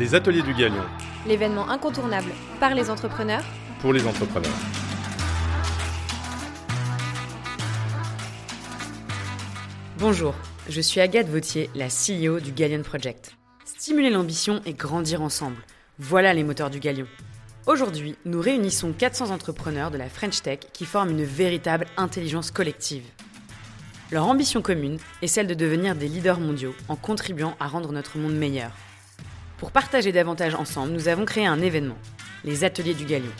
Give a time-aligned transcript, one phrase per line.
[0.00, 0.82] Les ateliers du Galion.
[1.26, 3.44] L'événement incontournable par les entrepreneurs.
[3.80, 4.50] Pour les entrepreneurs.
[9.98, 10.34] Bonjour,
[10.70, 13.36] je suis Agathe Vautier, la CEO du Galion Project.
[13.66, 15.62] Stimuler l'ambition et grandir ensemble.
[15.98, 17.06] Voilà les moteurs du Galion.
[17.66, 23.04] Aujourd'hui, nous réunissons 400 entrepreneurs de la French Tech qui forment une véritable intelligence collective.
[24.10, 28.16] Leur ambition commune est celle de devenir des leaders mondiaux en contribuant à rendre notre
[28.16, 28.72] monde meilleur.
[29.60, 31.98] Pour partager davantage ensemble, nous avons créé un événement,
[32.44, 33.30] les Ateliers du Galion.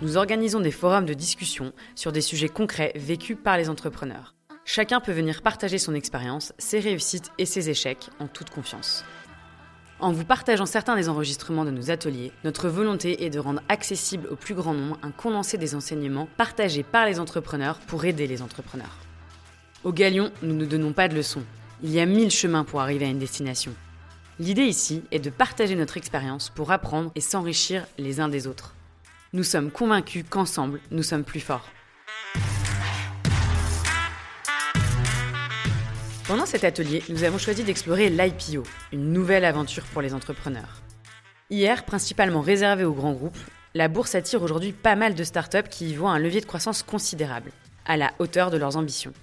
[0.00, 4.36] Nous organisons des forums de discussion sur des sujets concrets vécus par les entrepreneurs.
[4.64, 9.04] Chacun peut venir partager son expérience, ses réussites et ses échecs en toute confiance.
[9.98, 14.28] En vous partageant certains des enregistrements de nos ateliers, notre volonté est de rendre accessible
[14.30, 18.42] au plus grand nombre un condensé des enseignements partagés par les entrepreneurs pour aider les
[18.42, 18.96] entrepreneurs.
[19.82, 21.42] Au Galion, nous ne donnons pas de leçons.
[21.82, 23.74] Il y a mille chemins pour arriver à une destination.
[24.38, 28.74] L'idée ici est de partager notre expérience pour apprendre et s'enrichir les uns des autres.
[29.32, 31.66] Nous sommes convaincus qu'ensemble, nous sommes plus forts.
[36.28, 40.82] Pendant cet atelier, nous avons choisi d'explorer l'IPO, une nouvelle aventure pour les entrepreneurs.
[41.48, 43.38] Hier, principalement réservée aux grands groupes,
[43.72, 46.82] la bourse attire aujourd'hui pas mal de startups qui y voient un levier de croissance
[46.82, 47.52] considérable,
[47.86, 49.14] à la hauteur de leurs ambitions.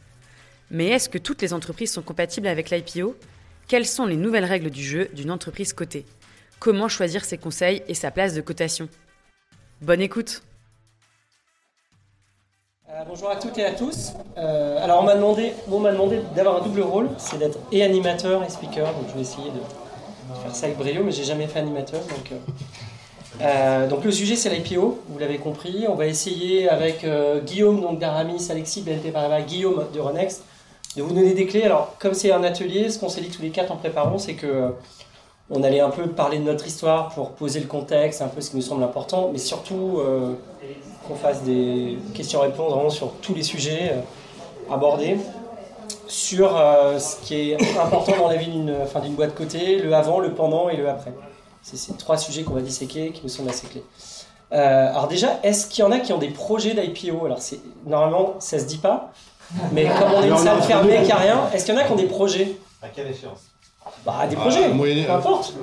[0.72, 3.16] Mais est-ce que toutes les entreprises sont compatibles avec l'IPO
[3.68, 6.06] Quelles sont les nouvelles règles du jeu d'une entreprise cotée?
[6.60, 8.90] Comment choisir ses conseils et sa place de cotation?
[9.82, 10.44] Bonne écoute
[12.90, 14.14] euh, bonjour à toutes et à tous.
[14.38, 17.82] Euh, alors on m'a demandé, on m'a demandé d'avoir un double rôle, c'est d'être et
[17.82, 18.86] animateur et speaker.
[18.86, 22.02] Donc je vais essayer de faire ça avec brio, mais j'ai jamais fait animateur.
[22.02, 22.34] Donc,
[23.42, 25.86] euh, donc le sujet c'est l'IPO, vous l'avez compris.
[25.90, 27.04] On va essayer avec
[27.46, 30.44] Guillaume donc d'Aramis, Alexis BNP Paribas, Guillaume de Renext,
[30.96, 31.64] de vous donner des clés.
[31.64, 34.36] Alors, comme c'est un atelier, ce qu'on s'est dit tous les quatre en préparant, c'est
[34.36, 34.70] que euh,
[35.50, 38.52] on allait un peu parler de notre histoire pour poser le contexte, un peu ce
[38.52, 40.34] qui nous semble important, mais surtout euh,
[41.08, 45.18] qu'on fasse des questions-réponses vraiment sur tous les sujets euh, abordés,
[46.08, 46.50] sur
[47.00, 50.78] ce qui est important dans la vie d'une boîte côté, le avant, le pendant et
[50.78, 51.14] le après.
[51.62, 53.84] C'est ces trois sujets qu'on va disséquer qui nous semblent assez clés.
[54.52, 57.40] alors déjà, est-ce qu'il y en a qui ont des projets d'IPO Alors
[57.86, 59.12] normalement, ça se dit pas,
[59.72, 61.84] mais comme on est une salle fermée qui a rien, est-ce qu'il y en a
[61.86, 63.52] qui ont des projets À quelle échéance
[64.06, 65.54] Bah, des projets, peu importe.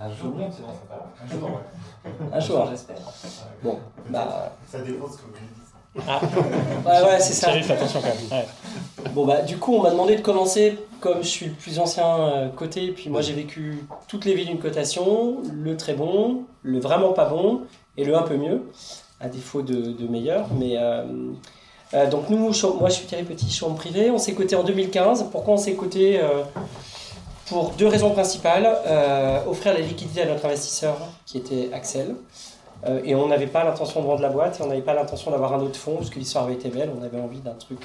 [0.00, 0.68] Un jour, c'est bon,
[1.24, 1.60] Un jour.
[2.32, 2.96] Un jour, j'espère.
[3.62, 3.78] Bon,
[4.08, 4.52] bah.
[4.70, 6.06] Ça dépend de ce que vous dites.
[6.06, 6.20] Ah.
[6.86, 7.50] Ouais, ouais, c'est ça.
[7.50, 8.44] attention quand même.
[9.12, 12.06] Bon, bah, du coup, on m'a demandé de commencer, comme je suis le plus ancien
[12.06, 16.78] euh, côté, puis moi j'ai vécu toutes les vies d'une cotation, le très bon, le
[16.78, 17.62] vraiment pas bon,
[17.96, 18.70] et le un peu mieux,
[19.20, 20.46] à défaut de, de meilleur.
[20.54, 20.74] Mais.
[20.76, 21.04] Euh,
[21.94, 24.10] euh, donc nous, moi je suis Thierry Petit, chambre privée.
[24.10, 25.26] On s'est coté en 2015.
[25.30, 26.42] Pourquoi on s'est coté euh,
[27.46, 28.68] Pour deux raisons principales.
[28.86, 32.14] Euh, offrir la liquidité à notre investisseur qui était Axel.
[33.04, 35.52] et on n'avait pas l'intention de vendre la boîte et on n'avait pas l'intention d'avoir
[35.54, 36.90] un autre fonds parce que l'histoire avait été belle.
[36.98, 37.80] On avait envie d'un truc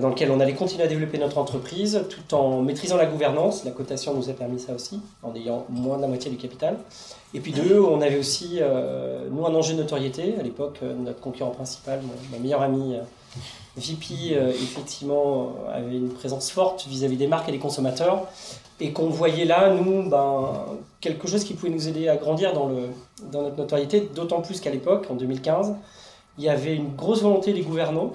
[0.00, 3.64] dans lequel on allait continuer à développer notre entreprise tout en maîtrisant la gouvernance.
[3.64, 6.76] La cotation nous a permis ça aussi, en ayant moins de la moitié du capital.
[7.34, 10.34] Et puis deux, on avait aussi, euh, nous, un enjeu de notoriété.
[10.40, 13.00] À l'époque, euh, notre concurrent principal, mon, meilleur ami euh,
[13.76, 14.32] VP,
[14.62, 18.26] effectivement, avait une présence forte vis-à-vis des marques et des consommateurs.
[18.80, 20.64] Et qu'on voyait là, nous, ben,
[21.00, 22.88] quelque chose qui pouvait nous aider à grandir dans, le,
[23.30, 25.74] dans notre notoriété, d'autant plus qu'à l'époque, en 2015,
[26.38, 28.12] il y avait une grosse volonté des gouvernants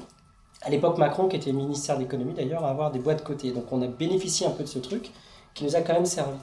[0.61, 3.51] à l'époque Macron, qui était ministère de l'économie d'ailleurs, à avoir des boîtes cotées.
[3.51, 5.11] Donc on a bénéficié un peu de ce truc
[5.53, 6.37] qui nous a quand même servi.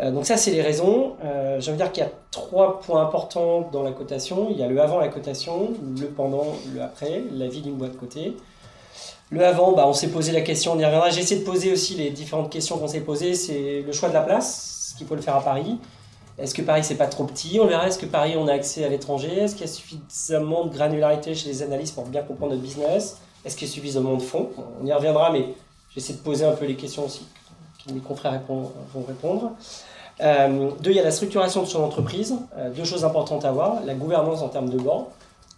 [0.00, 1.16] Euh, donc ça, c'est les raisons.
[1.24, 4.48] Euh, je veux dire qu'il y a trois points importants dans la cotation.
[4.50, 5.70] Il y a le avant la cotation,
[6.00, 8.36] le pendant, le après, la vie d'une boîte cotée.
[9.30, 11.10] Le avant, bah, on s'est posé la question, on y reviendra.
[11.10, 13.34] J'ai essayé de poser aussi les différentes questions qu'on s'est posées.
[13.34, 15.78] C'est le choix de la place, ce qu'il faut le faire à Paris.
[16.38, 17.60] Est-ce que Paris, c'est pas trop petit?
[17.60, 17.86] On verra.
[17.86, 19.38] Est-ce que Paris, on a accès à l'étranger?
[19.38, 23.18] Est-ce qu'il y a suffisamment de granularité chez les analystes pour bien comprendre notre business?
[23.44, 24.50] Est-ce qu'il y a suffisamment de fonds
[24.82, 25.46] On y reviendra, mais
[25.94, 27.26] j'essaie de poser un peu les questions aussi
[27.86, 29.52] que mes confrères vont répondre.
[30.22, 32.34] Euh, deux, il y a la structuration de son entreprise.
[32.56, 33.84] Euh, deux choses importantes à voir.
[33.84, 35.06] La gouvernance en termes de board.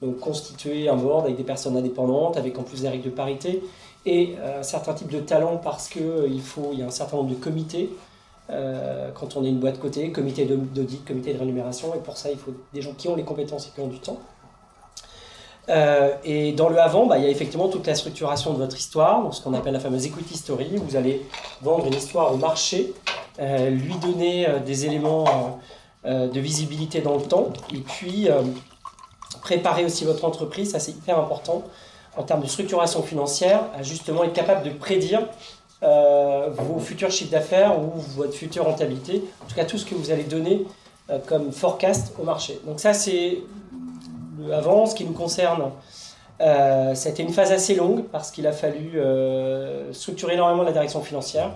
[0.00, 3.62] Donc constituer un board avec des personnes indépendantes, avec en plus des règles de parité,
[4.04, 6.02] et euh, un certain type de talent parce qu'il
[6.72, 7.90] il y a un certain nombre de comités.
[9.14, 12.36] quand on est une boîte côté, comité d'audit, comité de rémunération, et pour ça il
[12.36, 14.20] faut des gens qui ont les compétences et qui ont du temps.
[15.68, 18.76] Euh, et dans le avant, bah, il y a effectivement toute la structuration de votre
[18.76, 20.70] histoire, donc ce qu'on appelle la fameuse equity story.
[20.76, 21.22] Vous allez
[21.62, 22.92] vendre une histoire au marché,
[23.38, 25.60] euh, lui donner euh, des éléments
[26.04, 28.26] de visibilité dans le temps, et puis
[29.40, 31.62] préparer aussi votre entreprise, ça c'est hyper important
[32.16, 35.28] en termes de structuration financière, à justement être capable de prédire
[35.80, 40.10] vos futurs chiffres d'affaires ou votre future rentabilité, en tout cas tout ce que vous
[40.10, 40.64] allez donner
[41.26, 42.58] comme forecast au marché.
[42.66, 43.38] Donc ça c'est
[44.50, 45.70] avant, ce qui nous concerne.
[46.42, 50.62] Euh, ça a été une phase assez longue parce qu'il a fallu euh, structurer énormément
[50.64, 51.52] la direction financière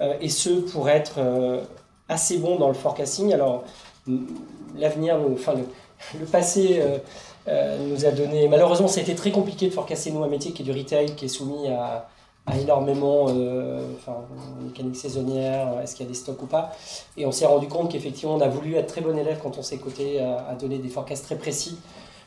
[0.00, 1.62] euh, et ce pour être euh,
[2.08, 3.32] assez bon dans le forecasting.
[3.32, 3.64] Alors
[4.76, 6.82] l'avenir, enfin le, passé
[7.46, 8.48] nous a donné.
[8.48, 11.14] Malheureusement, ça a été très compliqué de forecaster nous un métier qui est du retail,
[11.14, 12.08] qui est soumis à,
[12.58, 14.16] énormément, enfin
[14.62, 16.74] mécanique saisonnière, est-ce qu'il y a des stocks ou pas.
[17.18, 19.62] Et on s'est rendu compte qu'effectivement, on a voulu être très bon élève quand on
[19.62, 21.78] s'est coté à donner des forecasts très précis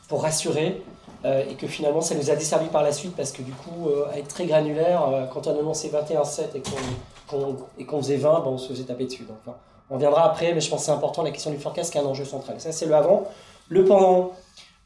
[0.08, 0.82] pour rassurer.
[1.24, 3.88] euh, et que finalement, ça nous a desservi par la suite parce que du coup,
[3.88, 6.56] euh, à être très granulaire, euh, quand on annonçait 21,7
[7.78, 9.22] et qu'on faisait 20, ben, on se faisait taper dessus.
[9.22, 9.56] Donc, enfin,
[9.90, 12.00] on viendra après, mais je pense que c'est important la question du forecast qui est
[12.00, 12.60] un enjeu central.
[12.60, 13.28] Ça, c'est le avant.
[13.68, 14.32] Le pendant,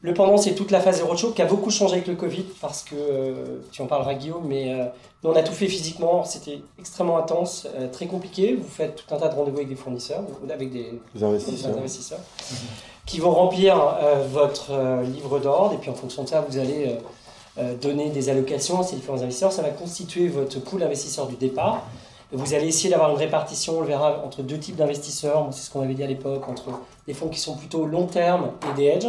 [0.01, 2.45] le pendant c'est toute la phase de roadshow qui a beaucoup changé avec le Covid
[2.61, 4.71] parce que tu en parleras, Guillaume, mais
[5.23, 6.23] nous, on a tout fait physiquement.
[6.23, 8.55] C'était extrêmement intense, très compliqué.
[8.55, 11.75] Vous faites tout un tas de rendez-vous avec des fournisseurs, ou avec des, investisseurs.
[11.75, 12.19] investisseurs
[13.07, 15.73] qui vont remplir euh, votre euh, livre d'ordre.
[15.73, 16.95] Et puis en fonction de ça vous allez
[17.57, 19.51] euh, donner des allocations à ces différents investisseurs.
[19.51, 21.83] Ça va constituer votre pool investisseur du départ.
[22.33, 25.47] Vous allez essayer d'avoir une répartition on le verra entre deux types d'investisseurs.
[25.51, 28.51] C'est ce qu'on avait dit à l'époque entre des fonds qui sont plutôt long terme
[28.69, 29.07] et des hedges.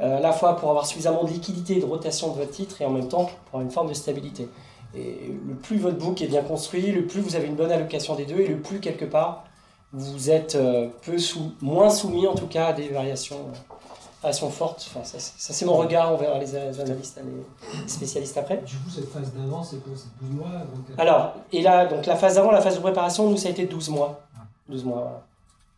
[0.00, 2.86] À la fois pour avoir suffisamment de liquidité et de rotation de votre titre et
[2.86, 4.48] en même temps pour avoir une forme de stabilité.
[4.94, 8.14] Et le plus votre book est bien construit le plus vous avez une bonne allocation
[8.14, 9.44] des deux et le plus quelque part
[9.92, 13.74] vous êtes euh, peu sous, moins soumis en tout cas à des variations, euh,
[14.22, 14.86] variations fortes.
[14.90, 18.58] Enfin, ça, c'est- ça, c'est mon regard, on verra les analystes, les spécialistes après.
[18.58, 19.92] Du coup, cette phase d'avant, c'est quoi?
[19.96, 23.30] C'est 12 mois donc, Alors, et là, donc la phase d'avant, la phase de préparation,
[23.30, 24.20] nous, ça a été 12 mois.
[24.68, 25.22] 12 mois, voilà.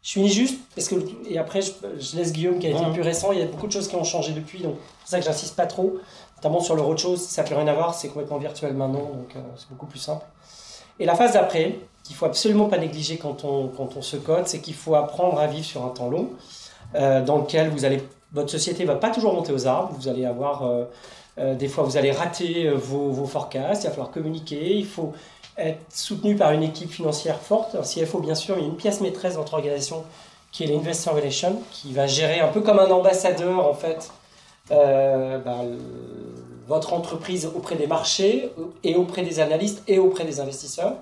[0.01, 0.95] Je finis juste, parce que,
[1.29, 2.93] et après, je, je laisse Guillaume qui a été Ouais.
[2.93, 5.09] plus récent, il y a beaucoup de choses qui ont changé depuis, donc c'est pour
[5.09, 5.95] ça que j'insiste pas trop,
[6.37, 9.35] notamment sur le roadshow, ça n'a plus rien à voir, c'est complètement virtuel maintenant, donc
[9.37, 10.25] euh, c'est beaucoup plus simple.
[11.01, 14.47] Et la phase d'après, qu'il faut absolument pas négliger quand on, quand on se code,
[14.49, 16.31] c'est qu'il faut apprendre à vivre sur un temps long,
[16.95, 18.03] euh, dans lequel vous allez,
[18.33, 20.85] votre société va pas toujours monter aux arbres, vous allez avoir, euh,
[21.37, 25.13] euh, des fois vous allez rater vos, vos forecasts, il va falloir communiquer, il faut
[25.59, 28.77] être soutenu par une équipe financière forte, un CFO bien sûr, il y a une
[28.77, 30.03] pièce maîtresse dans votre organisation
[30.51, 34.11] qui est l'Investor Relation, qui va gérer un peu comme un ambassadeur en fait
[34.71, 35.77] ben,
[36.67, 38.51] votre entreprise auprès des marchés
[38.83, 40.95] et auprès des analystes et auprès des investisseurs.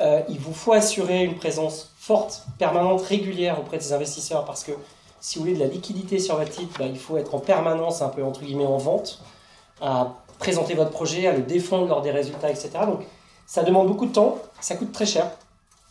[0.00, 4.72] Euh, il vous faut assurer une présence forte, permanente, régulière auprès des investisseurs parce que
[5.20, 8.02] si vous voulez de la liquidité sur votre titre, ben, il faut être en permanence
[8.02, 9.20] un peu entre guillemets en vente,
[9.80, 12.70] à présenter votre projet, à le défendre lors des résultats, etc.
[12.86, 13.02] Donc
[13.46, 15.30] ça demande beaucoup de temps, ça coûte très cher.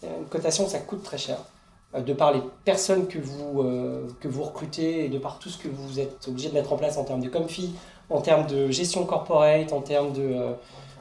[0.03, 1.37] Euh, Une cotation, ça coûte très cher.
[1.95, 3.63] Euh, De par les personnes que vous,
[4.19, 6.77] que vous recrutez et de par tout ce que vous êtes obligé de mettre en
[6.77, 7.73] place en termes de comfy,
[8.09, 10.53] en termes de gestion corporate, en termes de,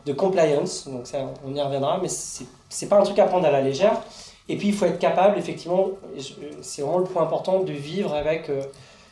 [0.07, 0.89] de compliance.
[0.89, 4.03] Donc ça, on y reviendra, mais c'est pas un truc à prendre à la légère.
[4.49, 5.91] Et puis il faut être capable, effectivement,
[6.61, 8.63] c'est vraiment le point important, de vivre avec euh,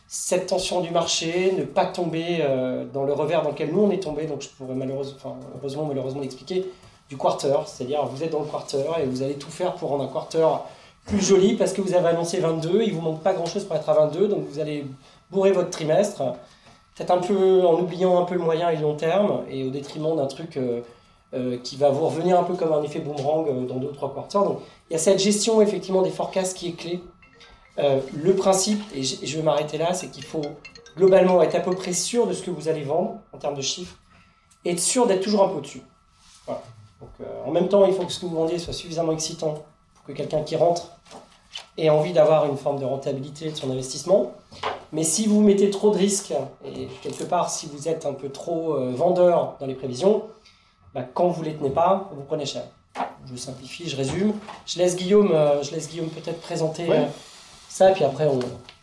[0.09, 3.91] cette tension du marché, ne pas tomber euh, dans le revers dans lequel nous on
[3.91, 4.27] est tombé.
[4.27, 6.69] Donc je pourrais malheureusement, enfin, heureusement, malheureusement l'expliquer
[7.09, 10.05] du quarter, c'est-à-dire vous êtes dans le quarter et vous allez tout faire pour rendre
[10.05, 10.47] un quarter
[11.07, 13.89] plus joli parce que vous avez annoncé 22, il vous manque pas grand-chose pour être
[13.89, 14.85] à 22, donc vous allez
[15.31, 16.23] bourrer votre trimestre,
[16.99, 19.71] peut-être un peu en oubliant un peu le moyen et le long terme et au
[19.71, 20.81] détriment d'un truc euh,
[21.33, 23.93] euh, qui va vous revenir un peu comme un effet boomerang euh, dans deux ou
[23.93, 24.43] trois quarters.
[24.43, 27.01] Donc il y a cette gestion effectivement des forecasts qui est clé.
[28.13, 30.43] Le principe, et je, vais m'arrêter là, c'est qu'il faut
[30.97, 33.63] globalement être à peu près sûr de ce que vous allez vendre en termes de
[33.63, 33.95] chiffres
[34.65, 35.83] et être sûr d'être toujours un peu au-dessus.
[36.49, 39.63] Donc, en même temps, il faut que ce que vous vendiez soit suffisamment excitant
[39.95, 40.91] pour que quelqu'un qui rentre
[41.79, 44.33] ait envie d'avoir une forme de rentabilité de son investissement.
[44.93, 46.33] Mais si vous mettez trop de risques,
[46.65, 50.23] et quelque part, si vous êtes un peu trop euh, vendeur dans les prévisions,
[50.95, 52.63] bah, quand vous ne les tenez pas, vous prenez cher.
[53.31, 54.33] Je simplifie, je résume.
[54.67, 56.97] Je laisse Guillaume, euh, je laisse Guillaume peut-être présenter Ouais.
[56.99, 57.05] euh,
[57.69, 58.39] ça, puis après, on,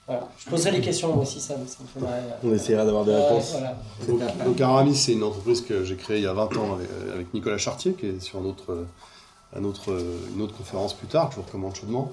[0.08, 0.22] voilà.
[0.38, 2.22] je poserai les questions moi aussi, ça, ça me fait marrer.
[2.44, 3.52] On essaiera d'avoir des Euh, réponses.
[3.54, 3.76] voilà.
[4.08, 6.88] Donc, donc Aramis, c'est une entreprise que j'ai créée il y a 20 ans avec,
[7.14, 8.86] avec Nicolas Chartier, qui est sur un autre, euh,
[9.58, 12.12] euh, une autre conférence plus tard, je vous recommande chaudement.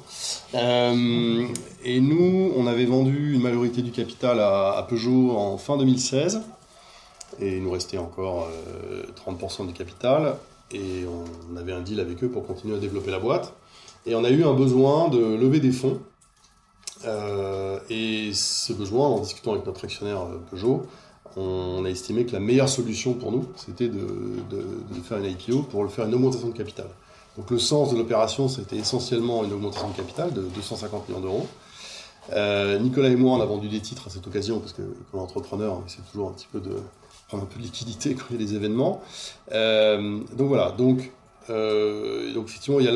[0.55, 1.47] Euh,
[1.85, 6.43] et nous, on avait vendu une majorité du capital à, Peugeot en fin 2016,
[7.41, 10.37] et il nous restait encore euh, 30% du capital,
[10.73, 13.53] et on avait un deal avec eux pour continuer à développer la boîte.
[14.07, 16.01] Et on a eu un besoin de lever des fonds.
[17.05, 20.87] Euh, et ce besoin, en discutant avec notre actionnaire euh, Peugeot,
[21.37, 25.63] on a estimé que la meilleure solution pour nous, c'était de- de faire une IPO
[25.63, 26.87] pour le faire une augmentation de capital.
[27.37, 31.47] Donc le sens de l'opération, c'était essentiellement une augmentation de capital de 250 millions d'euros.
[32.33, 35.21] Euh, Nicolas et moi, on a vendu des titres à cette occasion, parce que comme
[35.21, 36.77] entrepreneur, c'est toujours un petit peu de
[37.59, 39.01] liquidité quand il y a des événements.
[39.53, 41.11] Euh, donc voilà, donc
[41.51, 42.93] Euh, donc effectivement, il y a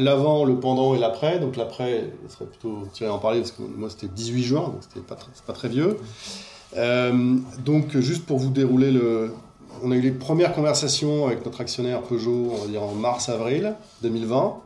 [0.00, 1.38] l'avant, le pendant et l'après.
[1.38, 4.42] Donc l'après, ce serait plutôt tiré à en parler parce que moi c'était le 18
[4.44, 5.98] juin, donc c'était pas, très- c'est pas très vieux.
[7.64, 9.32] Donc juste pour vous dérouler le...
[9.82, 13.74] On a eu les premières conversations avec notre actionnaire Peugeot, on va dire en mars-avril
[14.02, 14.56] 2020.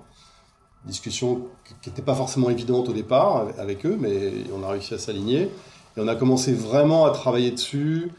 [0.86, 1.42] Discussion
[1.82, 5.42] qui n'était pas forcément évidente au départ avec- eux, mais on a réussi à s'aligner.
[5.96, 8.10] Et on a commencé vraiment à travailler dessus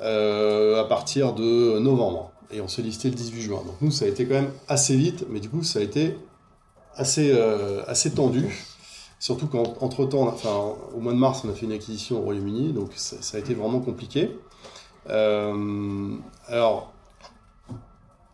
[0.00, 2.32] euh, à partir de novembre.
[2.50, 3.62] Et on s'est listé le 18 juin.
[3.66, 6.16] Donc nous, ça a été quand même assez vite, mais du coup, ça a été
[6.96, 8.66] assez, euh, assez tendu.
[9.18, 10.34] Surtout qu'entre-temps,
[10.96, 13.54] au mois de mars, on a fait une acquisition au Royaume-Uni, donc ça a été
[13.54, 14.36] vraiment compliqué.
[15.10, 16.16] Euh,
[16.48, 16.92] alors,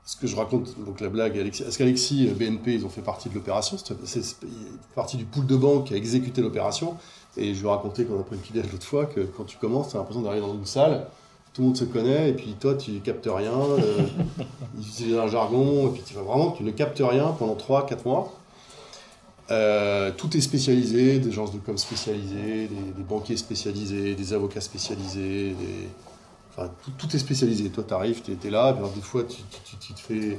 [0.04, 3.02] ce que je raconte, donc la blague, Alexis, est-ce qu'Alexis, euh, BNP, ils ont fait
[3.02, 3.76] partie de l'opération?
[4.04, 4.36] C'est
[4.94, 6.96] partie du pool de banque qui a exécuté l'opération.
[7.36, 9.58] Et je lui ai raconté qu'on a pris une petite l'autre fois que quand tu
[9.58, 11.06] commences, tu as l'impression d'arriver dans une salle,
[11.52, 14.06] tout le monde se connaît, et puis toi, tu captes rien, euh,
[14.78, 18.32] ils utilisent un jargon, et puis tu vraiment, tu ne captes rien pendant 3-4 mois.
[20.16, 25.50] Tout est spécialisé, des agences de com spécialisées, des, des banquiers spécialisés, des avocats spécialisés,
[25.50, 25.88] des...
[26.98, 27.70] Tout, est spécialisé.
[27.70, 29.36] Toi, tu arrives, tu es, là, alors, des fois, tu,
[29.94, 30.38] te fais,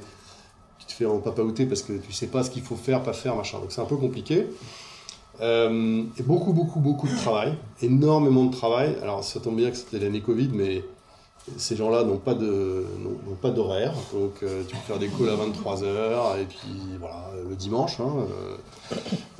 [0.77, 3.13] tu te fais en papaouter parce que tu sais pas ce qu'il faut faire, pas
[3.13, 3.59] faire, machin.
[3.59, 4.47] Donc c'est un peu compliqué.
[5.41, 8.95] Euh, et beaucoup, beaucoup, beaucoup de travail, énormément de travail.
[9.01, 10.83] Alors ça tombe bien que c'était l'année Covid, mais
[11.57, 16.45] ces gens-là n'ont pas d'horaire, donc euh, tu peux faire des calls à 23h et
[16.45, 18.13] puis voilà le dimanche, hein,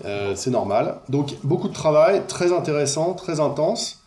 [0.05, 0.99] euh, c'est normal.
[1.09, 3.98] Donc beaucoup de travail, très intéressant, très intense.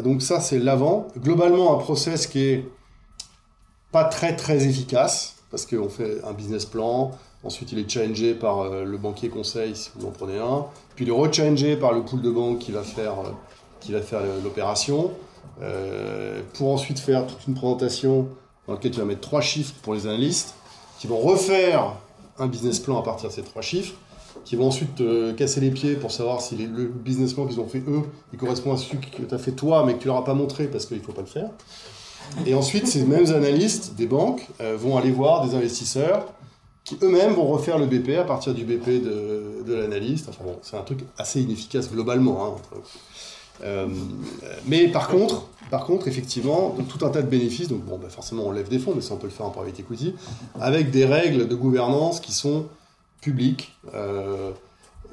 [0.00, 1.08] Donc ça c'est l'avant.
[1.18, 2.68] Globalement un process qui est
[3.90, 7.10] pas très très efficace parce qu'on fait un business plan,
[7.44, 10.64] ensuite il est challengé par euh, le banquier conseil si vous en prenez un,
[10.96, 13.14] puis il est rechallengé par le pool de banque qui va faire,
[13.90, 15.10] euh, faire l'opération,
[15.60, 18.28] euh, pour ensuite faire toute une présentation
[18.66, 20.54] dans laquelle tu vas mettre trois chiffres pour les analystes,
[20.98, 21.96] qui vont refaire
[22.38, 23.94] un business plan à partir de ces trois chiffres,
[24.44, 27.68] qui vont ensuite te casser les pieds pour savoir si le business plan qu'ils ont
[27.68, 30.16] fait eux, il correspond à celui que tu as fait toi, mais que tu leur
[30.16, 31.50] as pas montré parce qu'il faut pas le faire.
[32.46, 36.32] Et ensuite, ces mêmes analystes des banques euh, vont aller voir des investisseurs
[36.84, 40.28] qui eux-mêmes vont refaire le BP à partir du BP de, de l'analyste.
[40.28, 42.46] Enfin bon, c'est un truc assez inefficace globalement.
[42.46, 42.78] hein.
[43.64, 43.86] Euh,
[44.66, 47.68] mais par contre, par contre, effectivement, tout un tas de bénéfices.
[47.68, 49.50] Donc bon, bah, forcément, on lève des fonds, mais ça on peut le faire en
[49.50, 50.14] private equity,
[50.60, 52.66] avec des règles de gouvernance qui sont
[53.22, 53.72] publiques.
[53.94, 54.50] Euh,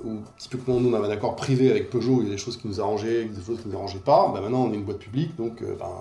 [0.04, 2.56] où typiquement, nous, on avait un accord privé avec Peugeot, il y a des choses
[2.56, 4.30] qui nous arrangeaient, des choses qui nous arrangeaient pas.
[4.34, 5.92] Bah, maintenant, on est une boîte publique, donc euh, ben,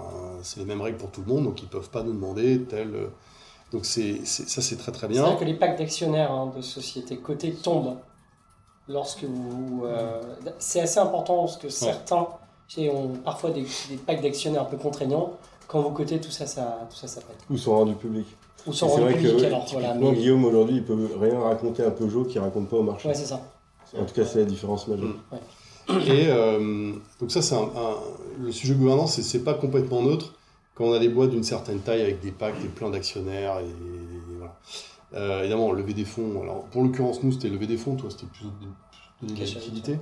[0.43, 2.95] c'est les mêmes règles pour tout le monde, donc ils peuvent pas nous demander tel.
[2.95, 3.07] euh,
[3.73, 5.23] donc c'est, c'est- ça, c'est très très bien.
[5.23, 7.97] C'est-à-dire que les packs d'actionnaires hein, de sociétés cotées tombent
[8.89, 9.83] lorsque vous.
[9.85, 10.21] euh,
[10.61, 12.27] c'est assez important parce que certains
[12.93, 15.33] ont parfois des, des packs d'actionnaires un peu contraignants.
[15.69, 17.37] Quand vous cotez, tout ça, ça, tout ça, ça pète.
[17.51, 18.27] Ou sont rendus publics.
[18.67, 19.95] Ou Et sont rendus publics, alors voilà.
[19.95, 23.07] mais- Guillaume aujourd'hui, il peut rien raconter à Peugeot qu'il raconte pas au marché.
[23.09, 23.41] Ouais, c'est ça.
[23.97, 25.15] en tout cas, c'est la différence majeure.
[26.07, 27.97] Et euh, donc ça, c'est un, un-
[28.41, 30.35] le sujet gouvernance, c'est, pas complètement neutre
[30.75, 33.65] quand on a des boîtes d'une certaine taille avec des packs, des plans d'actionnaires et,
[34.37, 34.55] voilà.
[35.15, 36.43] Euh, évidemment, lever des fonds.
[36.43, 37.95] Alors pour l'occurrence, nous, c'était lever des fonds.
[37.97, 39.99] Toi, c'était plus de, de, de la liquidité.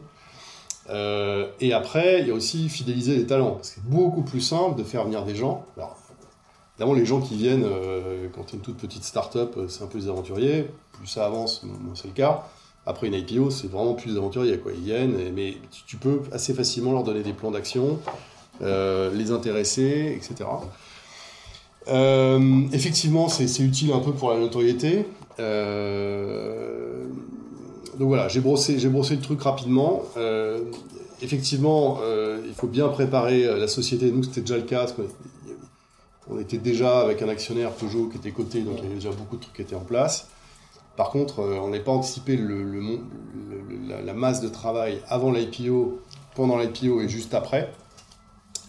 [0.91, 3.53] Euh, et après, il y a aussi fidéliser les talents.
[3.53, 5.65] Parce que c'est beaucoup plus simple de faire venir des gens.
[5.77, 5.97] Alors,
[6.77, 9.83] évidemment, les gens qui viennent euh, quand tu es une toute petite start-up, euh, c'est
[9.83, 10.69] un peu des aventuriers.
[10.93, 12.45] Plus ça avance, moins c'est le cas.
[12.87, 14.59] Après une IPO, c'est vraiment plus des aventuriers.
[14.59, 14.73] Quoi.
[14.73, 17.99] Ils viennent, mais tu, peux assez facilement leur donner des plans d'action,
[18.61, 20.49] les intéresser, etc.
[22.73, 25.05] Effectivement, c'est utile un peu pour la notoriété.
[27.99, 30.03] Donc voilà, j'ai brossé, j'ai brossé le truc rapidement.
[30.17, 30.61] Euh,
[31.23, 34.11] effectivement, euh, il faut bien préparer euh, la société.
[34.11, 34.87] Nous, c'était déjà le cas.
[36.29, 39.11] on était déjà avec un actionnaire Peugeot qui était coté, donc il y avait déjà
[39.11, 40.29] beaucoup de trucs qui étaient en place.
[40.97, 42.99] Par contre, on n'a pas anticipé le, le le-
[43.69, 46.01] le- la, la masse de travail avant l'IPO,
[46.35, 47.73] pendant l'IPO et juste après,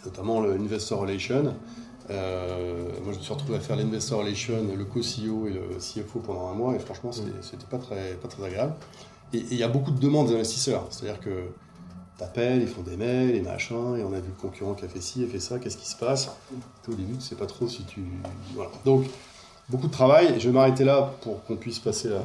[0.06, 1.54] notamment l'investor relation.
[2.10, 6.20] Euh, moi, je me suis retrouvé à faire l'investor relation, le co-CEO et le CFO
[6.20, 8.74] pendant un mois, et franchement, c'était c'était pas très, pas très agréable.
[9.34, 11.50] Et il y a beaucoup de demandes des investisseurs, c'est-à-dire que
[12.18, 14.88] t'appelles, ils font des mails, et machin, et on a vu le concurrent qui a
[14.88, 16.30] fait ci, a fait ça, qu'est-ce qui se passe?
[16.88, 18.04] Au début, tu sais pas trop si tu...
[18.56, 18.72] Voilà.
[18.86, 19.06] Donc,
[19.70, 22.22] beaucoup de travail, et je vais m'arrêter là pour qu'on puisse passer la,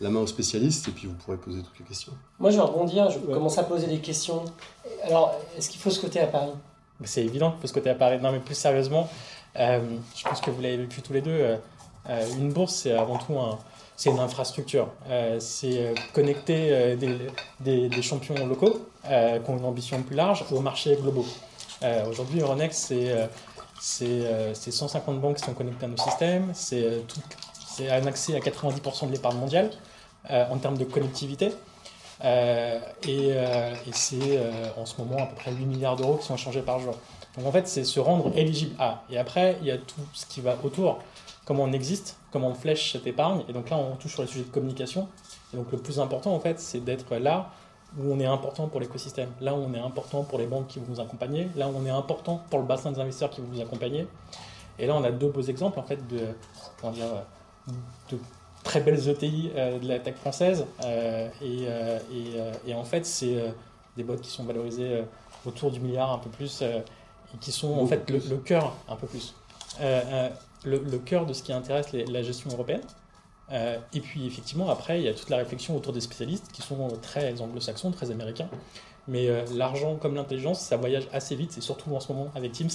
[0.00, 2.12] la main aux spécialistes, et puis vous pourrez poser toutes les questions.
[2.38, 4.44] Moi, je vais rebondir, je vais commencer à poser des questions.
[5.02, 6.52] Alors, est-ce qu'il faut se coter à Paris?
[7.04, 8.18] C'est évident, parce que tu apparaît.
[8.18, 9.08] Non, mais plus sérieusement,
[9.56, 9.80] euh,
[10.16, 11.30] je pense que vous l'avez vécu tous les deux.
[11.30, 11.56] euh,
[12.08, 13.58] euh, une bourse, c'est avant tout un,
[13.98, 14.88] c'est une infrastructure.
[15.10, 16.96] Euh, c'est euh, connecter euh,
[17.60, 21.26] des, champions locaux qui ont une ambition plus large aux marchés globaux.
[22.08, 23.26] Aujourd'hui, Euronext, c'est euh,
[23.80, 26.52] c'est, euh, c'est 150 banques qui sont connectées à nos systèmes.
[26.54, 29.70] C'est un accès à 90% de l'épargne mondiale
[30.28, 31.52] en termes de connectivité.
[32.24, 34.40] Et, et c'est
[34.76, 36.94] en ce moment à peu près 8 milliards d'euros qui sont échangés par jour.
[37.36, 39.04] Donc en fait, c'est se rendre éligible à.
[39.10, 40.98] Et après, il y a tout ce qui va autour.
[41.48, 43.42] Comment on existe, comment on flèche cette épargne.
[43.48, 45.08] Et donc là, on touche sur les sujets de communication.
[45.54, 47.50] Et donc le plus important, en fait, c'est d'être là
[47.96, 50.78] où on est important pour l'écosystème, là où on est important pour les banques qui
[50.78, 53.46] vont nous accompagner, là où on est important pour le bassin des investisseurs qui vont
[53.50, 54.06] vous accompagner.
[54.78, 56.20] Et là, on a deux beaux exemples, en fait, de,
[56.78, 57.06] comment dire,
[58.10, 58.18] de
[58.62, 60.66] très belles ETI euh, de la tech française.
[60.84, 63.54] Euh, et, euh, et, et en fait, c'est
[63.96, 65.02] des boîtes qui sont valorisées
[65.46, 69.06] autour du milliard, un peu plus, et qui sont en fait le, cœur, un peu
[69.06, 69.34] plus,
[70.64, 72.82] le, cœur de ce qui intéresse la gestion européenne.
[73.50, 76.62] Euh, et puis effectivement, après, il y a toute la réflexion autour des spécialistes qui
[76.62, 78.48] sont très anglo-saxons, très américains.
[79.06, 82.52] Mais euh, l'argent comme l'intelligence, ça voyage assez vite, c'est surtout en ce moment avec
[82.52, 82.70] Teams,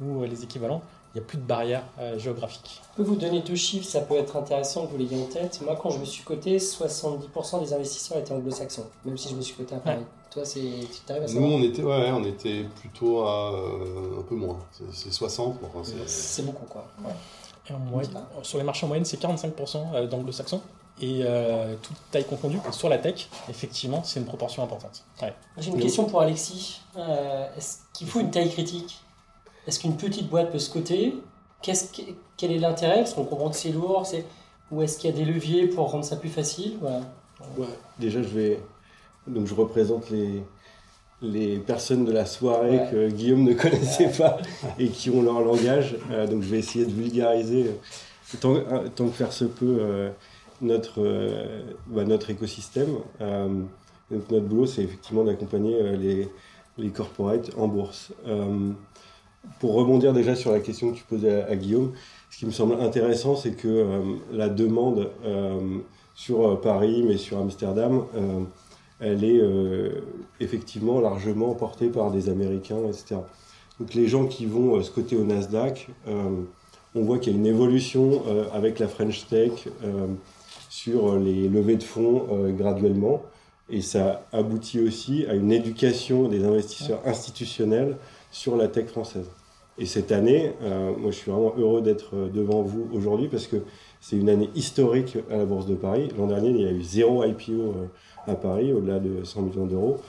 [0.00, 0.82] où euh, les équivalents,
[1.14, 2.80] il n'y a plus de barrières euh, géographiques.
[2.92, 5.60] Je peux vous donner deux chiffres, ça peut être intéressant que vous l'ayez en tête.
[5.64, 9.40] Moi, quand je me suis coté, 70% des investisseurs étaient anglo-saxons, même si je me
[9.42, 10.04] suis coté à Paris.
[10.30, 13.52] Toi, c'est, tu t'arrives à Nous, savoir on était, ouais, ouais, on était plutôt à
[13.52, 14.58] euh, un peu moins.
[14.72, 15.60] C'est- C'est 60.
[15.60, 16.84] bon, enfin, c'est- C'est beaucoup, quoi.
[17.04, 17.12] Ouais.
[17.70, 20.60] Et en moyenne- sur les marchés en moyenne, c'est 45% euh, d'anglo-saxons.
[21.00, 25.02] Et euh, toute taille confondue, sur la tech, effectivement, c'est une proportion importante.
[25.22, 25.32] Ouais.
[25.58, 26.80] J'ai une question pour Alexis.
[26.96, 29.00] Euh, est-ce qu'il faut une taille critique?
[29.66, 31.14] Est-ce qu'une petite boîte peut se coter?
[31.62, 31.72] Que-
[32.36, 32.96] Quel est l'intérêt?
[32.96, 34.06] Parce qu'on comprend que c'est lourd.
[34.06, 34.24] C'est...
[34.70, 36.74] Ou est-ce qu'il y a des leviers pour rendre ça plus facile?
[36.80, 37.00] Voilà.
[37.58, 37.66] Ouais,
[37.98, 38.60] déjà, je vais.
[39.26, 40.42] Donc, je représente les,
[41.22, 42.88] les personnes de la soirée Ouais.
[42.90, 44.38] que Guillaume ne connaissait pas
[44.78, 45.96] et qui ont leur langage.
[46.10, 49.78] Euh, donc, je vais essayer de vulgariser, euh, tant, euh, tant que faire se peut,
[49.80, 50.10] euh,
[50.60, 51.02] notre,
[51.86, 52.96] bah, notre écosystème.
[53.20, 56.28] Donc, notre boulot, c'est effectivement d'accompagner les,
[56.78, 58.12] les corporates en bourse.
[59.60, 61.92] Pour rebondir déjà sur la question que tu posais à, à Guillaume,
[62.34, 64.00] ce qui me semble intéressant, c'est que euh,
[64.32, 65.78] la demande euh,
[66.16, 68.40] sur euh, Paris, mais sur Amsterdam, euh,
[68.98, 69.42] elle est
[70.40, 73.16] effectivement largement portée par des Américains, etc.
[73.78, 77.46] Donc les gens qui vont se coter au Nasdaq, on voit qu'il y a une
[77.46, 78.22] évolution
[78.54, 79.68] avec la French Tech
[80.70, 83.20] sur les levées de fonds graduellement.
[83.68, 87.96] Et ça aboutit aussi à une éducation des investisseurs institutionnels
[88.34, 89.30] sur la tech française.
[89.78, 93.46] Et cette année, euh, moi je suis vraiment heureux d'être euh, devant vous aujourd'hui parce
[93.46, 93.56] que
[94.00, 96.08] c'est une année historique à la Bourse de Paris.
[96.18, 97.72] L'an dernier, il y a eu zéro IPO euh,
[98.26, 100.00] à Paris, au-delà de 100 millions d'euros.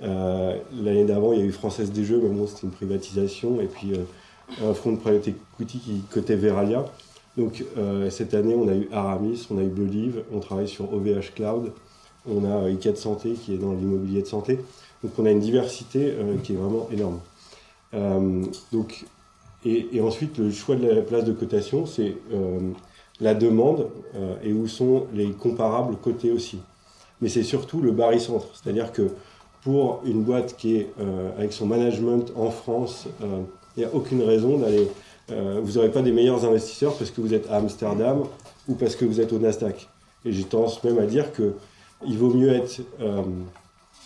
[0.00, 3.60] L'année d'avant, il y a eu Française des Jeux, mais bon, c'était une privatisation.
[3.60, 3.92] Et puis
[4.60, 6.84] un fonds de private equity qui cotait Veralia.
[7.36, 7.64] Donc
[8.10, 11.70] cette année, on a eu Aramis, on a eu Believe, on travaille sur OVH Cloud,
[12.28, 14.58] on a ICAD Santé qui est dans l'immobilier de santé.
[15.04, 17.20] Donc on a une diversité qui est vraiment énorme.
[17.94, 19.04] Euh, donc,
[19.64, 22.58] et, ensuite, le choix de la place de cotation, c'est euh,
[23.20, 26.58] la demande euh, et où sont les comparables cotés aussi.
[27.20, 28.48] Mais c'est surtout le barycentre.
[28.54, 29.08] C'est-à-dire que
[29.62, 30.90] pour une boîte qui est
[31.38, 33.06] avec son management en France,
[33.76, 34.88] il n'y a aucune raison d'aller.
[35.28, 38.24] vous n'aurez pas des meilleurs investisseurs parce que vous êtes à Amsterdam
[38.66, 39.88] ou parce que vous êtes au Nasdaq.
[40.24, 41.52] Et j'ai tendance même à dire que
[42.04, 42.80] il vaut mieux être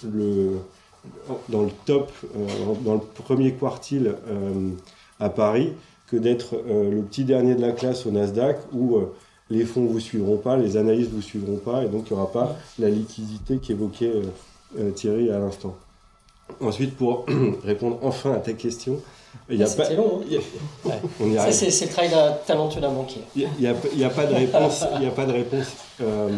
[0.05, 0.59] le,
[1.48, 4.70] dans le top, euh, dans le premier quartile euh,
[5.20, 5.72] à Paris,
[6.06, 8.98] que d'être euh, le petit dernier de la classe au Nasdaq où
[9.50, 12.32] les fonds vous suivront pas, les analystes vous suivront pas, et donc il n'y aura
[12.32, 14.12] pas la liquidité qu'évoquait
[14.94, 15.76] Thierry à l'instant.
[16.60, 17.26] Ensuite, pour
[17.64, 19.00] répondre enfin à ta question,
[19.48, 20.20] il y a Ah, pas, long.
[20.86, 20.90] hein.
[21.20, 23.20] on Ça, c'est, le travail d'un talentueux d'un banquier.
[23.36, 23.66] Il n'y
[24.04, 25.68] a, pas de réponse, il y a pas de réponse,
[26.00, 26.28] euh,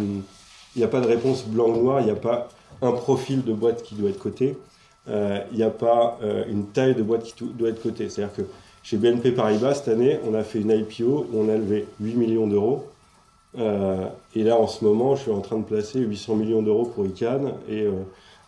[0.76, 2.48] il y a pas de réponse blanc-noir, il n'y a pas
[2.82, 4.56] un profil de boîte qui doit être coté,
[5.08, 8.08] euh, il n'y a pas euh, une taille de boîte qui doit être cotée.
[8.08, 8.42] C'est-à-dire que
[8.82, 12.14] chez BNP Paribas, cette année, on a fait une IPO où on a levé 8
[12.14, 12.86] millions d'euros.
[13.58, 16.84] Euh, et là, en ce moment, je suis en train de placer 800 millions d'euros
[16.84, 17.92] pour ICANN et euh,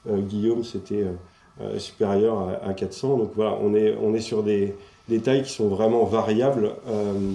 [0.08, 1.12] euh, Guillaume, c'était euh,
[1.60, 3.18] euh, supérieur à, à 400.
[3.18, 4.74] Donc voilà, on est, on est sur des,
[5.22, 7.32] tailles qui sont vraiment variables euh,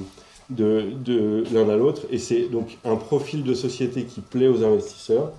[0.50, 2.04] de l'un à l'autre.
[2.12, 5.32] Et c'est donc un profil de société qui plaît aux investisseurs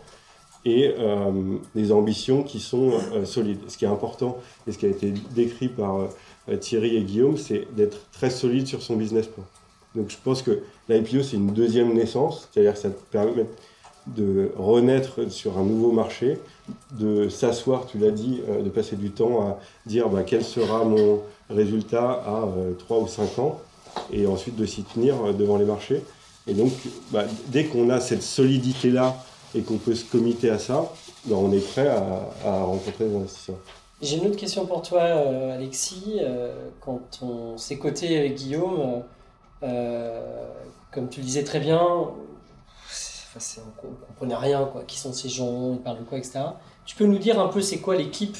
[0.67, 1.31] et euh,
[1.77, 3.61] des ambitions qui sont euh, solides.
[3.69, 5.97] Ce qui est important et ce qui a été décrit par
[6.49, 9.45] euh, Thierry et Guillaume, c'est d'être très solide sur son business plan.
[9.95, 13.47] Donc je pense que l'IPO, c'est une deuxième naissance, c'est-à-dire que ça te permet
[14.09, 16.39] de renaître sur un nouveau marché,
[16.93, 21.23] de s'asseoir, tu l'as dit, de passer du temps à dire bah, quel sera mon
[21.51, 23.61] résultat à euh, 3 ou 5 ans,
[24.13, 26.03] et ensuite de s'y tenir devant les marchés.
[26.47, 26.73] Et donc,
[27.11, 29.17] bah, dès qu'on a cette solidité-là
[29.57, 30.93] et qu'on peut se committer à ça,
[31.25, 32.03] bah, on est prêt à,
[32.45, 33.57] à rencontrer des investisseurs.
[34.03, 36.19] J'ai une autre question pour toi, euh, Alexis.
[36.21, 39.03] Euh, quand on s'est coté avec Guillaume,
[39.63, 40.47] euh,
[40.93, 44.83] comme tu le disais très bien, enfin, on, ne comprenait rien, quoi.
[44.87, 46.41] Qui sont ces gens, ils parlent de quoi, etc.
[46.85, 48.37] Tu peux nous dire un peu c'est quoi l'équipe,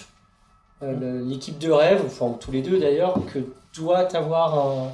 [0.83, 3.39] le- l'équipe de rêve, enfin tous les deux d'ailleurs, que
[3.75, 4.93] doit avoir un-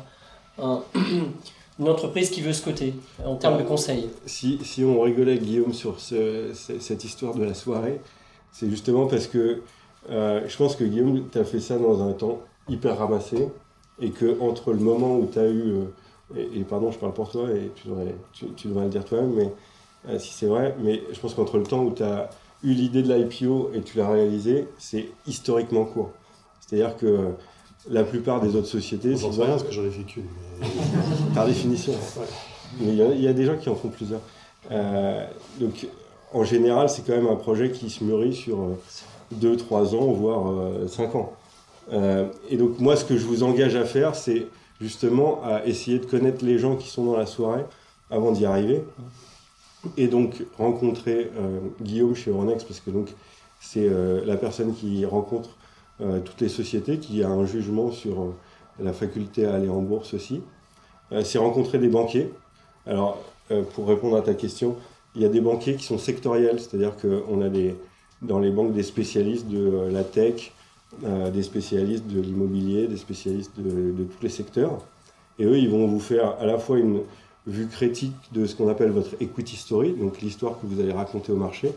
[0.62, 0.82] un-
[1.78, 4.08] une entreprise qui veut ce côté en termes de conseils.
[4.26, 8.00] Si, si on rigolait Guillaume sur ce- ce- cette histoire de la soirée,
[8.52, 9.62] c'est justement parce que
[10.10, 13.48] euh, je pense que Guillaume, tu as fait ça dans un temps hyper ramassé
[14.00, 15.84] et que entre le moment où tu as eu, euh,
[16.36, 19.04] et, et pardon, je parle pour toi et tu devrais, tu, tu devrais le dire
[19.04, 19.50] toi-même, mais
[20.08, 22.28] euh, si c'est vrai, mais je pense qu'entre le temps où tu as
[22.64, 26.10] eu l'idée de l'IPO et tu l'as réalisé, c'est historiquement court.
[26.60, 27.30] C'est-à-dire que
[27.90, 30.24] la plupart des autres sociétés, sais rien parce que j'en ai fait qu'une.
[30.60, 30.66] mais-
[31.34, 31.92] par définition.
[32.80, 34.20] Mais il y, a- il y a des gens qui en font plusieurs.
[34.70, 35.26] Euh,
[35.60, 35.86] donc,
[36.32, 38.58] en général, c'est quand même un projet qui se mûrit sur
[39.34, 40.52] 2-3 ans, voire
[40.88, 41.32] 5 ans.
[41.92, 44.46] Euh, et donc, moi, ce que je vous engage à faire, c'est
[44.80, 47.64] justement à essayer de connaître les gens qui sont dans la soirée
[48.10, 48.82] avant d'y arriver.
[49.96, 53.08] Et donc, rencontrer euh, Guillaume chez Euronext, parce que donc,
[53.60, 55.52] c'est euh, la personne qui rencontre euh,
[56.24, 58.34] toutes les sociétés, qui a un jugement sur euh,
[58.82, 60.42] la faculté à aller en bourse aussi.
[61.12, 62.32] Euh, c'est rencontrer des banquiers.
[62.86, 63.18] Alors,
[63.50, 64.76] euh, pour répondre à ta question,
[65.14, 67.76] il y a des banquiers qui sont sectoriels, c'est-à-dire qu'on a des,
[68.22, 70.52] dans les banques des spécialistes de euh, la tech,
[71.04, 74.78] euh, des spécialistes de l'immobilier, des spécialistes de, de tous les secteurs.
[75.38, 77.00] Et eux, ils vont vous faire à la fois une
[77.46, 81.32] vue critique de ce qu'on appelle votre equity story, donc l'histoire que vous allez raconter
[81.32, 81.72] au marché,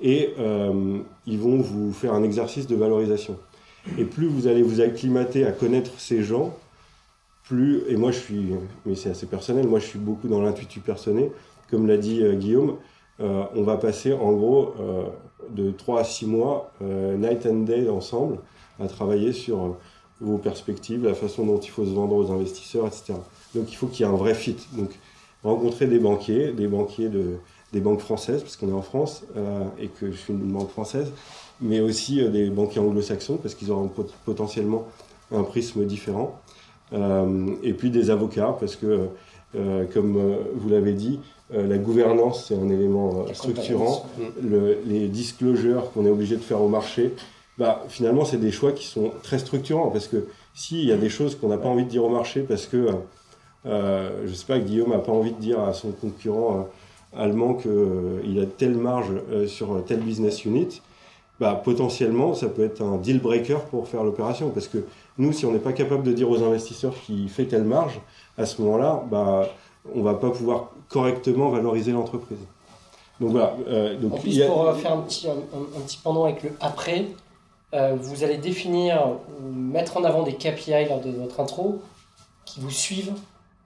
[0.00, 3.36] et euh, ils vont vous faire un exercice de valorisation.
[3.98, 6.54] Et plus vous allez vous acclimater à connaître ces gens,
[7.44, 8.52] plus, et moi je suis,
[8.86, 11.30] mais c'est assez personnel, moi je suis beaucoup dans l'intuitu personnel,
[11.70, 12.76] comme l'a dit euh, Guillaume,
[13.20, 14.74] euh, on va passer en gros
[15.50, 18.38] de 3 à 6 mois, night and day ensemble,
[18.78, 19.76] à travailler sur
[20.20, 23.14] vos perspectives, la façon dont il faut se vendre aux investisseurs, etc.
[23.54, 24.56] Donc il faut qu'il y ait un vrai fit.
[24.72, 24.90] Donc
[25.42, 27.36] rencontrer des banquiers, des banquiers de,
[27.72, 30.70] des banques françaises, parce qu'on est en France euh, et que je suis une banque
[30.70, 31.12] française,
[31.60, 34.86] mais aussi euh, des banquiers anglo-saxons, parce qu'ils auront pot- potentiellement
[35.32, 36.40] un prisme différent.
[36.92, 39.08] Euh, et puis des avocats, parce que,
[39.94, 40.20] comme
[40.54, 41.18] vous l'avez dit,
[41.52, 44.06] la gouvernance, c'est un élément structurant.
[44.42, 47.14] Le- les disclosures qu'on est obligé de faire au marché,
[47.58, 51.08] bah, finalement, c'est des choix qui sont très structurants, parce que s'il y a des
[51.08, 52.88] choses qu'on n'a pas envie de dire au marché, parce que,
[53.66, 56.62] euh, je sais pas, Guillaume n'a pas envie de dire à son concurrent euh,
[57.16, 60.80] allemand qu'il a telle marge euh, sur tel business unit,
[61.40, 64.50] bah, potentiellement, ça peut être un deal breaker pour faire l'opération.
[64.50, 64.84] Parce que
[65.18, 68.00] nous, si on n'est pas capable de dire aux investisseurs qui fait telle marge,
[68.38, 69.48] à ce moment-là, bah,
[69.94, 72.38] on va pas pouvoir correctement valoriser l'entreprise.
[73.20, 73.54] Donc voilà.
[73.68, 75.80] euh, donc En il plus, y a- pour euh, faire un petit, un, un- un
[75.80, 77.06] petit pendant avec le après,
[77.74, 79.08] euh, vous allez définir
[79.42, 81.80] ou mettre en avant des KPI lors de votre intro
[82.44, 83.12] qui vous suivent.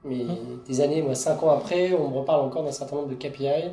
[0.04, 0.26] Mais
[0.68, 3.70] des années, moi, 5 ans après, on me reparle encore d'un certain nombre de KPI.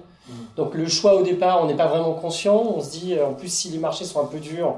[0.55, 2.55] Donc le choix au départ, on n'est pas vraiment conscient.
[2.55, 4.75] On se dit, euh, en plus, si les marchés sont un peu durs,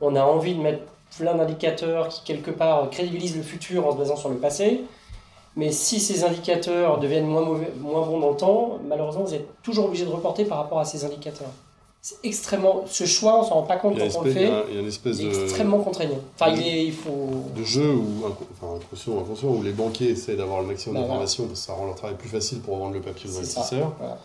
[0.00, 0.82] on a envie de mettre
[1.16, 4.82] plein d'indicateurs qui, quelque part, crédibilisent le futur en se basant sur le passé.
[5.56, 9.48] Mais si ces indicateurs deviennent moins, mauvais, moins bons dans le temps, malheureusement, vous êtes
[9.62, 11.50] toujours obligé de reporter par rapport à ces indicateurs.
[12.02, 12.84] C'est extrêmement.
[12.86, 14.50] Ce choix, on s'en rend pas compte quand on le espèce- il y fait.
[14.50, 16.18] a- il y a une espèce Il est de, extrêmement contraignant.
[16.34, 17.44] Enfin, il, est, il faut.
[17.54, 20.96] de jeu où, inco- enfin, inconscient ou inconscient, où les banquiers essaient d'avoir le maximum
[21.02, 23.92] d'informations parce que ça rend leur travail plus facile pour vendre le papier aux investisseurs.
[23.98, 24.18] Voilà.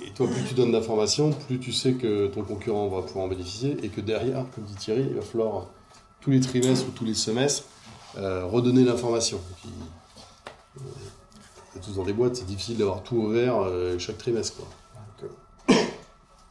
[0.00, 3.28] Et toi, plus tu donnes d'informations, plus tu sais que ton concurrent va pouvoir en
[3.28, 5.66] bénéficier et que derrière, comme dit Thierry, il va falloir
[6.20, 7.64] tous les trimestres ou tous les semestres
[8.16, 9.40] euh, redonner l'information.
[10.76, 10.80] Euh,
[11.84, 14.56] tous dans des boîtes, c'est difficile d'avoir tout au vert euh, chaque trimestre.
[14.58, 14.66] Quoi.
[15.26, 15.30] Donc,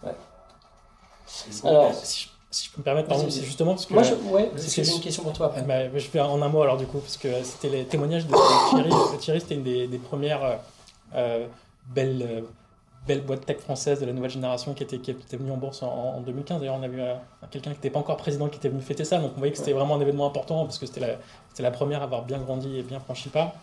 [0.04, 0.12] euh,
[1.63, 3.93] Alors, Si je, si je peux me permettre, pardon, c'est justement parce que.
[3.93, 5.62] moi, je, ouais, c'est- parce que j'ai une question pour toi après.
[5.62, 8.34] Bah, je vais en un mot alors du coup, parce que c'était les témoignages de
[8.69, 8.89] Thierry.
[9.19, 10.56] Thierry, c'était une des, des premières euh,
[11.15, 11.47] euh,
[11.93, 12.41] belles, euh,
[13.08, 15.82] belles boîtes tech françaises de la nouvelle génération qui était, qui était venue en bourse
[15.84, 16.60] en, en 2015.
[16.60, 17.13] D'ailleurs, on a vu euh,
[17.49, 19.58] quelqu'un qui n'était pas encore président qui était venu fêter ça, donc on voyait que
[19.58, 21.17] c'était vraiment un événement important parce que c'était
[21.60, 23.56] la, première à avoir bien grandi et bien franchi le pas.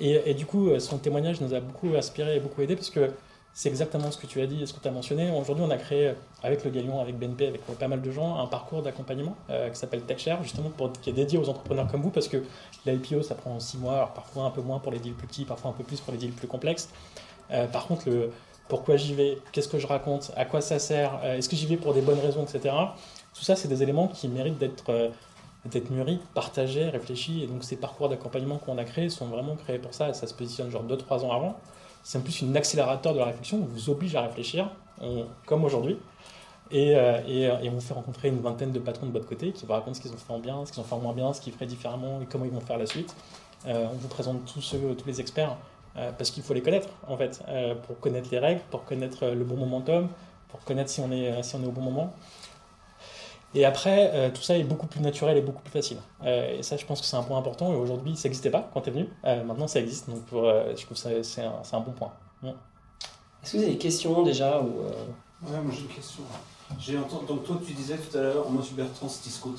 [0.00, 3.12] Et, et du coup, son témoignage nous a beaucoup inspiré et beaucoup aidé parce que
[3.54, 5.30] c'est exactement ce que tu as dit ce que tu as mentionné.
[5.30, 8.10] Aujourd'hui, on a créé, euh, avec le Galion, avec BNP, avec euh, pas mal de
[8.10, 12.00] gens, un parcours d'accompagnement euh, qui s'appelle TechShare, justement, qui est dédié aux entrepreneurs comme
[12.00, 12.42] vous, parce que
[12.86, 15.70] l'IPO, ça prend 6 mois, parfois un peu moins pour les deals plus petits, parfois
[15.70, 16.88] un peu plus pour les deals plus complexes.
[17.70, 18.30] Par contre, le
[18.68, 21.76] pourquoi j'y vais, qu'est-ce que je raconte, à quoi ça sert, est-ce que j'y vais
[21.76, 22.74] pour des bonnes raisons, etc.
[23.34, 25.10] Tout ça, c'est des éléments qui méritent d'être
[25.66, 27.42] d'être mûris, partagés, réfléchis.
[27.44, 30.26] Et donc, ces parcours d'accompagnement qu'on a créés sont vraiment créés pour ça, et ça
[30.26, 31.56] se positionne genre 2-3 ans avant.
[32.02, 34.70] C'est en plus une accélérateur de la réflexion, on vous oblige à réfléchir,
[35.46, 35.98] comme aujourd'hui.
[36.72, 39.26] Et, euh, et, euh, et on vous fait rencontrer une vingtaine de patrons de votre
[39.26, 41.00] côté qui vous racontent ce qu'ils ont fait en bien, ce qu'ils ont fait en
[41.00, 43.14] moins bien, ce qu'ils feraient différemment et comment ils vont faire la suite.
[43.66, 45.56] Euh, on vous présente tous, ceux, tous les experts
[46.16, 47.42] parce qu'il faut les connaître, en fait,
[47.86, 50.08] pour connaître les règles, pour connaître le bon momentum,
[50.48, 52.14] pour connaître si on est, si on est au bon moment.
[53.54, 55.98] Et après, euh, tout ça est beaucoup plus naturel et beaucoup plus facile.
[56.24, 57.72] Euh, et ça, je pense que c'est un point important.
[57.72, 59.08] Et aujourd'hui, ça n'existait pas quand tu es venu.
[59.24, 60.08] Euh, maintenant, ça existe.
[60.08, 62.12] Donc, pour, euh, je trouve que c'est un, bon point.
[63.42, 64.90] Est-ce que vous avez des questions déjà ou, euh,
[65.50, 66.22] Ouais, moi j'ai une question.
[66.78, 69.56] J'ai entendu, donc toi tu disais tout à l'heure, moi je suis Bertrand Stiscout.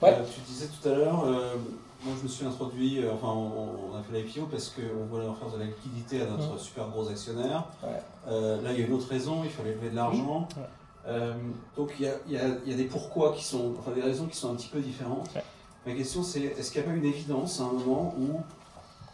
[0.00, 0.14] Ouais.
[0.14, 1.54] Euh, tu disais tout à l'heure, euh,
[2.02, 5.26] moi je me suis introduit, euh, enfin on, on a fait l'IPO parce qu'on voulait
[5.38, 6.58] faire de la liquidité à notre Mhm.
[6.58, 7.64] super gros actionnaire.
[7.82, 8.00] Ouais.
[8.28, 10.48] Euh, là il y a une autre raison, il fallait lever de l'argent.
[10.56, 10.62] Ouais.
[11.06, 11.34] Euh,
[11.76, 14.50] donc il y a, y, y des pourquoi qui sont, enfin des raisons qui sont
[14.50, 15.28] un petit peu différentes.
[15.34, 15.42] Ouais.
[15.86, 18.40] Ma question c'est, est-ce qu'il n'y a pas une évidence à un moment où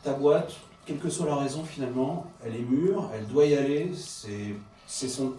[0.03, 0.53] ta boîte,
[0.87, 4.55] quelle que soit la raison finalement, elle est mûre, elle doit y aller, c'est
[4.87, 5.35] c'est son,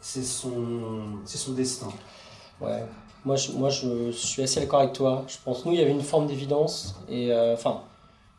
[0.00, 1.88] c'est son, c'est son destin?
[2.60, 2.84] Ouais.
[3.24, 5.24] Moi je, moi, je suis assez d'accord avec toi.
[5.28, 6.96] Je pense, nous, il y avait une forme d'évidence.
[7.08, 7.82] Et euh, enfin,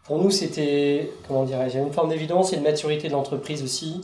[0.04, 4.02] pour nous, c'était, comment dirais-je, une forme d'évidence et de maturité de l'entreprise aussi.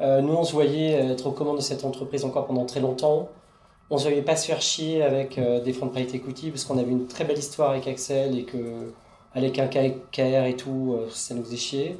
[0.00, 3.28] Euh, nous, on se voyait être aux commandes de cette entreprise encore pendant très longtemps.
[3.90, 6.50] On ne se voyait pas se faire chier avec euh, des fonds de private equity
[6.50, 8.92] parce qu'on avait une très belle histoire avec Axel et que,
[9.34, 11.98] avec un KR et tout, euh, ça nous faisait chier.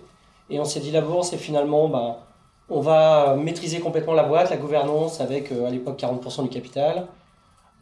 [0.51, 2.21] Et on s'est dit, la bourse, et finalement, bah,
[2.69, 7.07] on va maîtriser complètement la boîte, la gouvernance avec euh, à l'époque 40% du capital.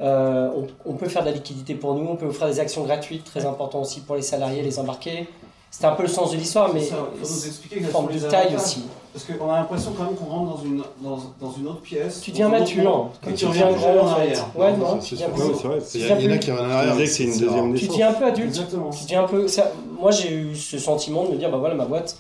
[0.01, 2.85] Euh, on, on peut faire de la liquidité pour nous, on peut offrir des actions
[2.85, 5.29] gratuites, très important aussi pour les salariés, les embarquer.
[5.71, 7.91] C'était un peu le sens de l'histoire, mais C'est ça, faut nous expliquer une quels
[7.93, 8.85] forme de taille aussi.
[9.13, 12.21] Parce qu'on a l'impression quand même qu'on rentre dans une, dans, dans une autre pièce.
[12.21, 14.47] Tu deviens mature, quand tu reviens grand en arrière.
[14.57, 15.79] Ouais, Non, non, c'est c'est vrai.
[15.95, 16.95] Il y, il en a qui reviennent en arrière.
[17.07, 17.75] c'est une c'est deuxième.
[17.75, 18.49] Tu deviens un peu adulte.
[18.49, 18.91] Exactement.
[18.91, 19.49] Tu deviens un peu.
[19.49, 22.17] ça- moi, j'ai eu ce sentiment de me dire bah voilà, ma boîte.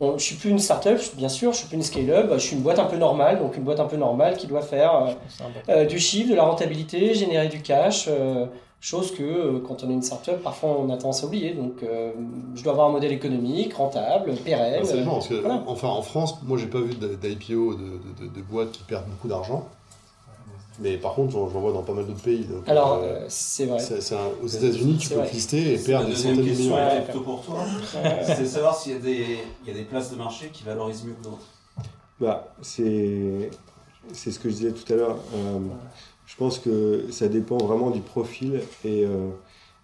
[0.00, 2.54] Bon, je suis plus une start-up, bien sûr, je suis plus une scale-up, je suis
[2.54, 5.10] une boîte un peu normale, donc une boîte un peu normale qui doit faire euh,
[5.66, 8.46] C'est euh, du chiffre, de la rentabilité, générer du cash, euh,
[8.80, 11.52] chose que euh, quand on est une start-up, parfois on a tendance à oublier.
[11.54, 12.12] Donc, euh,
[12.54, 14.80] je dois avoir un modèle économique, rentable, pérenne.
[14.80, 15.62] Absolument, parce que, Voilà.
[15.66, 19.06] enfin, en France, moi, j'ai pas vu d'IPO de, de, de- de boîtes qui perdent
[19.08, 19.68] beaucoup d'argent.
[20.80, 22.44] Mais par contre, j'en j'en vois dans pas mal d'autres pays.
[22.44, 23.80] donc, Alors, euh, c'est vrai.
[23.80, 26.34] c'est- c'est un- aux États-Unis, tu C'est peux lister et C'est la perdre des deuxième
[26.36, 26.88] centaines de question millions.
[26.92, 27.56] Était plutôt pour toi.
[28.22, 30.62] C'est de savoir s'il y, a des- il y a des places de marché qui
[30.62, 31.46] valorisent mieux que d'autres.
[32.20, 33.50] Bah, c'est
[34.12, 35.18] c'est ce que je disais tout à l'heure.
[35.34, 35.58] Euh,
[36.26, 38.60] je pense que ça dépend vraiment du profil.
[38.84, 39.28] Et euh,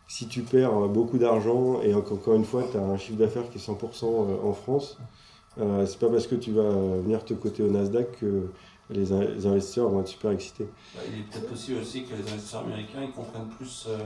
[0.09, 3.59] si tu perds beaucoup d'argent et encore une fois, tu as un chiffre d'affaires qui
[3.59, 4.05] est 100%
[4.45, 4.99] en France,
[5.61, 8.43] euh, c'est pas parce que tu vas venir te coter au Nasdaq que
[8.91, 10.67] les, in- les investisseurs vont être super excités.
[10.95, 13.97] Bah, il est peut-être possible aussi que les investisseurs américains ils comprennent plus euh,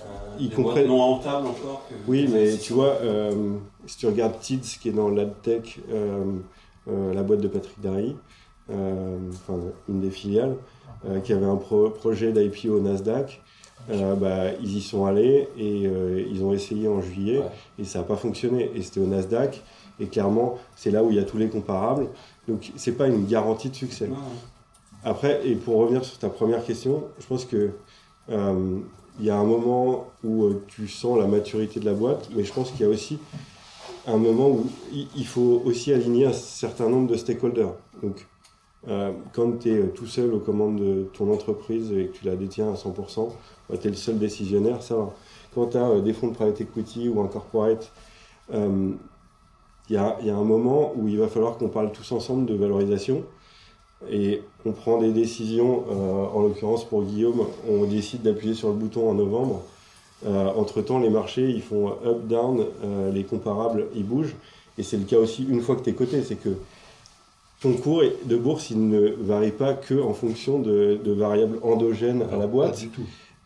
[0.00, 1.94] euh, Ils comprennent- non rentables encore que.
[2.06, 3.54] Oui, mais tu vois, euh,
[3.86, 6.24] si tu regardes TIDS qui est dans l'AdTech, euh,
[6.88, 8.14] euh, la boîte de Patrick Darry, euh,
[8.70, 10.56] enfin une des filiales,
[11.08, 13.40] euh, qui avait un pro- projet d'IPO au Nasdaq,
[13.90, 17.44] euh, bah, ils y sont allés et euh, ils ont essayé en juillet Ouais.
[17.78, 18.70] et ça n'a pas fonctionné.
[18.74, 19.62] Et c'était au Nasdaq
[20.00, 22.08] et clairement, c'est là où il y a tous les comparables.
[22.46, 24.08] Donc, c'est pas une garantie de succès.
[25.04, 27.70] Après, et pour revenir sur ta première question, je pense que
[28.30, 28.78] euh,
[29.20, 32.44] il y a un moment où euh, tu sens la maturité de la boîte, mais
[32.44, 33.18] je pense qu'il y a aussi
[34.06, 37.74] un moment où il il faut aussi aligner un certain nombre de stakeholders.
[38.02, 38.26] Donc,
[38.86, 42.36] euh, quand tu es tout seul aux commandes de ton entreprise et que tu la
[42.36, 43.30] détiens à 100%,
[43.80, 45.14] tu es le seul décisionnaire, ça va.
[45.54, 47.90] Quand tu as des fonds de private equity ou un corporate,
[48.54, 48.92] euh,
[49.90, 53.24] il y, a, un moment où il va falloir qu'on parle tous ensemble de valorisation.
[54.10, 58.74] Et on prend des décisions, euh, en l'occurrence pour Guillaume, on décide d'appuyer sur le
[58.74, 59.62] bouton en novembre.
[60.26, 64.36] Euh, entre-temps, les marchés, ils font up, down, euh, les comparables, ils bougent.
[64.76, 66.50] Et c'est le cas aussi une fois que tu es coté, c'est que
[67.60, 72.22] ton cours de bourse, il ne varie pas que en fonction de, de variables endogènes
[72.32, 72.78] à la Pas boîte.
[72.78, 73.02] du tout.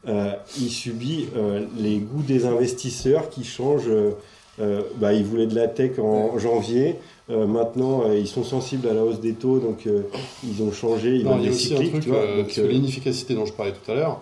[0.08, 3.88] Euh, il subit euh, les goûts des investisseurs qui changent.
[3.88, 6.96] euh, bah, ils voulaient de la tech en janvier.
[7.30, 10.02] Euh, maintenant, euh, ils sont sensibles à la hausse des taux, donc euh,
[10.44, 11.16] ils ont changé.
[11.16, 12.18] Ils Non, ont il y a des aussi un truc, tu vois.
[12.18, 14.20] euh, donc, parce que euh, l'inefficacité dont je parlais tout à l'heure,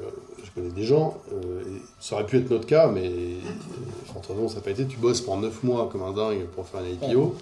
[0.00, 0.02] euh,
[0.42, 3.38] je connais des gens, euh, et ça aurait pu être notre cas, mais euh,
[4.28, 4.86] heureusement, ça n'a pas été.
[4.86, 7.34] Tu bosses pendant 9 mois comme un dingue pour faire un IPO,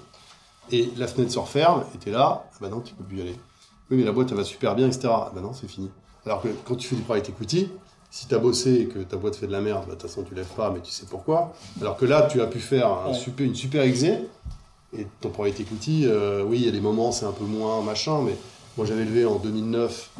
[0.72, 3.18] et la fenêtre se referme, et tu es là, ah bah non, tu peux plus
[3.18, 3.36] y aller.
[3.90, 5.08] Oui, mais la boîte, elle va super bien, etc.
[5.10, 5.90] Ah bah non, c'est fini.
[6.26, 7.68] Alors que quand tu fais du private equity,
[8.10, 10.08] si tu as bossé et que ta boîte fait de la merde, bah, de toute
[10.10, 11.52] façon, tu lèves pas, mais tu sais pourquoi.
[11.80, 13.14] Alors que là, tu as pu faire un Ouais.
[13.14, 14.18] super, une super exé,
[14.96, 17.82] et ton private equity, euh, oui, il y a des moments, c'est un peu moins
[17.82, 18.36] machin, mais
[18.76, 20.10] moi j'avais levé en 2009,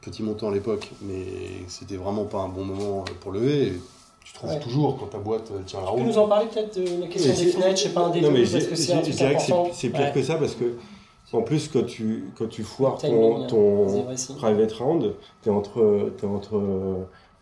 [0.00, 1.24] petit montant à l'époque, mais
[1.68, 3.80] c'était vraiment pas un bon moment pour lever.
[4.24, 4.58] Tu trouves Ouais.
[4.60, 6.06] toujours quand ta boîte euh, tient la Tu peux route.
[6.08, 8.12] nous en parler peut-être de la question Mais des fenêtres, je sais pas, un non,
[8.14, 9.70] début, mais parce que c'est j'ai- un je truc dirais que c'est- important.
[9.74, 10.12] c'est pire Ouais.
[10.14, 10.64] que ça parce que,
[11.32, 13.46] en plus, quand tu, quand tu foires ton,
[14.38, 16.62] private round, tu es entre, t'es entre,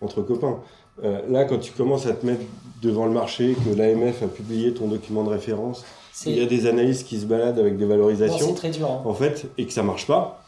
[0.00, 0.58] entre copains.
[1.04, 2.42] Euh, là, quand tu commences à te mettre
[2.82, 5.84] devant le marché, que l'AMF a publié ton document de référence,
[6.26, 8.48] il y a des analystes qui se baladent avec des valorisations.
[8.48, 8.90] C'est très dur.
[8.90, 9.02] Hein.
[9.04, 10.42] En fait, et que ça marche pas,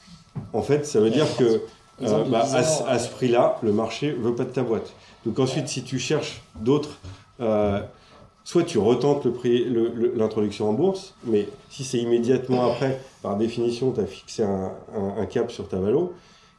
[0.53, 1.63] en fait, ça veut dire que
[2.03, 2.59] euh, bah, à,
[2.91, 4.93] à, ce prix-là, le marché veut pas de ta boîte.
[5.27, 6.99] Donc ensuite, si tu cherches d'autres,
[7.41, 7.81] euh,
[8.45, 9.27] soit tu retentes
[10.17, 14.73] l'introduction en bourse, mais si c'est immédiatement après, par définition, tu as fixé un,
[15.19, 16.13] un, cap sur ta valo.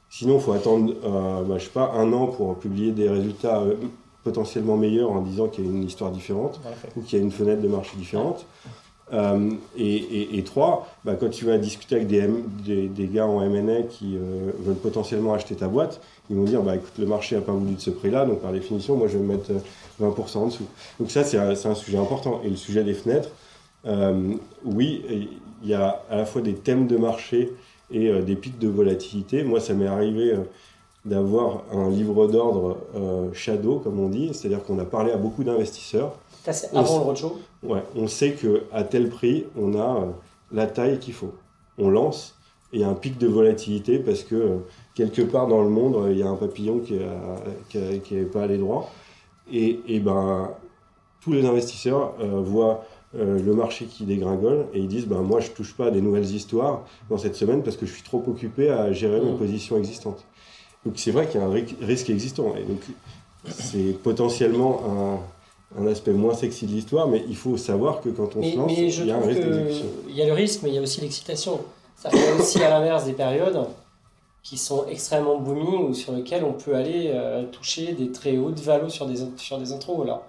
[0.10, 3.60] Sinon, il faut attendre, euh, bah, je sais pas, un an pour publier des résultats
[3.60, 3.76] euh,
[4.24, 6.60] potentiellement meilleurs en disant qu'il y a une histoire différente
[6.96, 8.46] ou qu'il y a une fenêtre de marché différente.
[9.14, 12.28] Euh, et, et, trois, bah, quand tu vas discuter avec des,
[12.66, 16.64] des, des gars en M&A qui euh, veulent potentiellement acheter ta boîte, ils vont dire
[16.64, 19.18] bah, écoute, le marché n'a pas voulu de ce prix-là, donc par définition, moi je
[19.18, 19.52] vais me mettre
[20.02, 20.66] 20% euh, en dessous.
[21.00, 22.42] Donc ça, c'est un, un, sujet important.
[22.44, 23.30] Et le sujet des fenêtres,
[23.86, 25.06] euh, oui,
[25.62, 27.52] il y a à la fois des thèmes de marché
[27.92, 29.44] et des pics de volatilité.
[29.44, 30.34] Moi, ça m'est arrivé
[31.06, 32.78] d'avoir un livre d'ordre
[33.34, 36.14] shadow, comme on dit, c'est-à-dire qu'on a parlé à beaucoup d'investisseurs
[36.74, 37.40] avant le roadshow?
[37.66, 40.12] Ouais, on sait qu'à tel prix, on a euh,
[40.52, 41.34] la taille qu'il faut.
[41.78, 42.36] On lance
[42.72, 44.58] et il y a un pic de volatilité parce que euh,
[44.94, 46.96] quelque part dans le monde, il y a un papillon qui
[48.14, 48.92] n'est pas allé droit.
[49.52, 50.52] Et, et, ben,
[51.22, 52.86] tous les investisseurs euh, voient
[53.18, 56.02] le marché qui dégringole et ils disent ben, Moi, je ne touche pas à des
[56.02, 59.38] nouvelles histoires dans cette semaine parce que je suis trop occupé à gérer mes mmh.
[59.38, 60.26] positions existantes.
[60.86, 61.52] Donc, c'est vrai qu'il y a un
[61.82, 62.56] risque existant.
[62.58, 62.82] Et donc,
[63.46, 65.20] c'est potentiellement un
[65.78, 68.72] un aspect moins sexy de l'histoire, mais il faut savoir que quand on se lance,
[68.76, 69.86] il y a un risque d'exécution.
[70.10, 71.60] Il y a le risque, mais il y a aussi l'excitation.
[71.96, 73.68] Ça fait aussi à l'inverse des périodes
[74.44, 78.60] qui sont extrêmement booming ou sur lesquelles on peut aller euh, toucher des très hautes
[78.60, 80.06] valos sur des, sur des intros.
[80.06, 80.22] Là.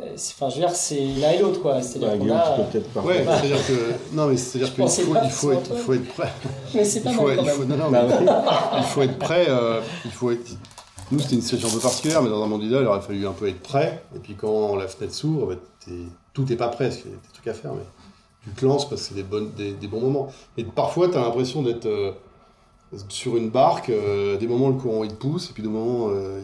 [0.00, 1.82] Euh, enfin, je veux dire, c'est l'un et l'autre, quoi.
[1.82, 2.62] C'est-à-dire bah, a...
[2.62, 4.14] peut-être Ouais, c'est-à-dire que...
[4.16, 6.32] Non, mais c'est-à-dire qu'il faut, il faut, être, il faut être prêt.
[6.74, 8.26] Mais c'est pas il faut, mal, il faut, non, non, bah mais
[8.78, 10.50] il faut être prêt, euh, il faut être
[11.12, 13.26] nous, c'était une situation un peu particulière, mais dans un monde idéal, il aurait fallu
[13.26, 14.02] un peu être prêt.
[14.14, 15.92] Et puis quand la fenêtre s'ouvre, bah,
[16.32, 17.84] tout n'est pas prêt, parce qu'il y a des trucs à faire, mais
[18.44, 20.32] tu te lances parce que c'est des, bonnes, des, bons moments.
[20.56, 22.12] Et parfois, tu as l'impression d'être euh,
[23.08, 26.08] sur une barque, euh, des moments le courant il te pousse, et puis des moments
[26.10, 26.40] euh,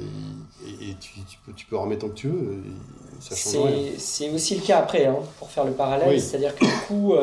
[0.80, 1.12] et, tu,
[1.44, 2.62] peux, tu peux remettre tant que tu veux,
[3.20, 3.92] ça change rien.
[3.98, 7.14] C'est aussi le cas après, hein, pour faire le parallèle, c'est-à-dire que du coup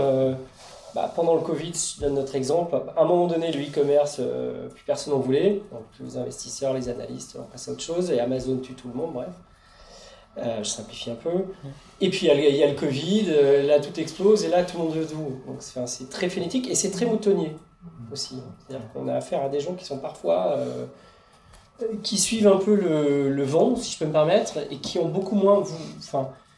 [0.95, 4.67] bah, pendant le Covid, je donne notre exemple, à un moment donné, le e-commerce, euh,
[4.69, 5.62] plus personne n'en voulait.
[5.71, 8.95] Donc, les investisseurs, les analystes ont passé à autre chose, et Amazon tue tout le
[8.95, 9.30] monde, bref.
[10.38, 11.45] Euh, je simplifie un peu.
[11.99, 14.84] Et puis il y, a le Covid, euh, là tout explose, et là tout le
[14.84, 15.41] monde veut tout.
[15.47, 17.56] Donc c'est très phénétique, et c'est très moutonnier
[18.12, 18.36] aussi.
[18.60, 20.58] C'est-à-dire qu'on a affaire à des gens qui sont parfois...
[22.04, 25.10] qui suivent un peu le, le, vent, si je peux me permettre, et qui ont
[25.10, 25.63] beaucoup moins...
[25.97, 26.48] Enfin, euh,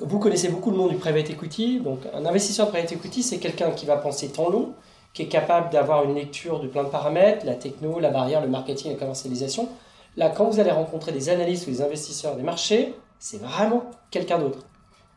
[0.00, 1.80] vous connaissez beaucoup le monde du private equity.
[1.80, 4.72] Donc, un investisseur de private equity, c'est quelqu'un qui va penser temps long,
[5.12, 8.48] qui est capable d'avoir une lecture de plein de paramètres, la techno, la barrière, le
[8.48, 9.68] marketing, la commercialisation.
[10.16, 14.38] Là, quand vous allez rencontrer des analystes ou des investisseurs des marchés, c'est vraiment quelqu'un
[14.38, 14.58] d'autre.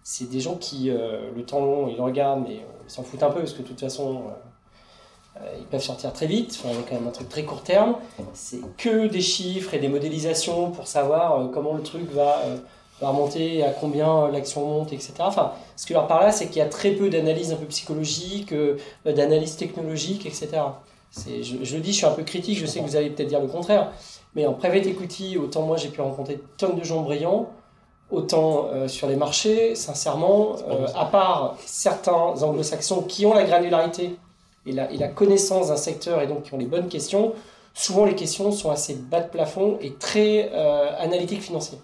[0.04, 3.24] C'est des gens qui, euh, le temps long, ils le regardent, mais ils s'en foutent
[3.24, 4.24] un peu, parce que de toute façon,
[5.36, 6.60] euh, ils peuvent sortir très vite.
[6.64, 7.96] Enfin, quand même un truc très court terme.
[8.34, 12.40] C'est que des chiffres et des modélisations pour savoir comment le truc va
[13.02, 15.14] va remonter, à combien euh, l'action monte, etc.
[15.20, 17.66] Enfin, ce que leur parle là, c'est qu'il y a très peu d'analyse un peu
[17.66, 20.50] psychologique, euh, d'analyse technologique, etc.
[21.16, 23.30] Je, je, le dis, je suis un peu critique, je sais que vous allez peut-être
[23.30, 23.92] dire le contraire,
[24.36, 27.50] mais en private equity, autant moi j'ai pu rencontrer tonnes de gens brillants,
[28.12, 30.56] autant euh, sur les marchés, sincèrement,
[30.96, 34.18] à part certains anglo-saxons qui ont la granularité
[34.66, 37.34] et la, et la connaissance d'un secteur et donc qui ont les bonnes questions,
[37.74, 40.52] souvent les questions sont assez bas de plafond et très
[41.00, 41.80] analytiques financiers.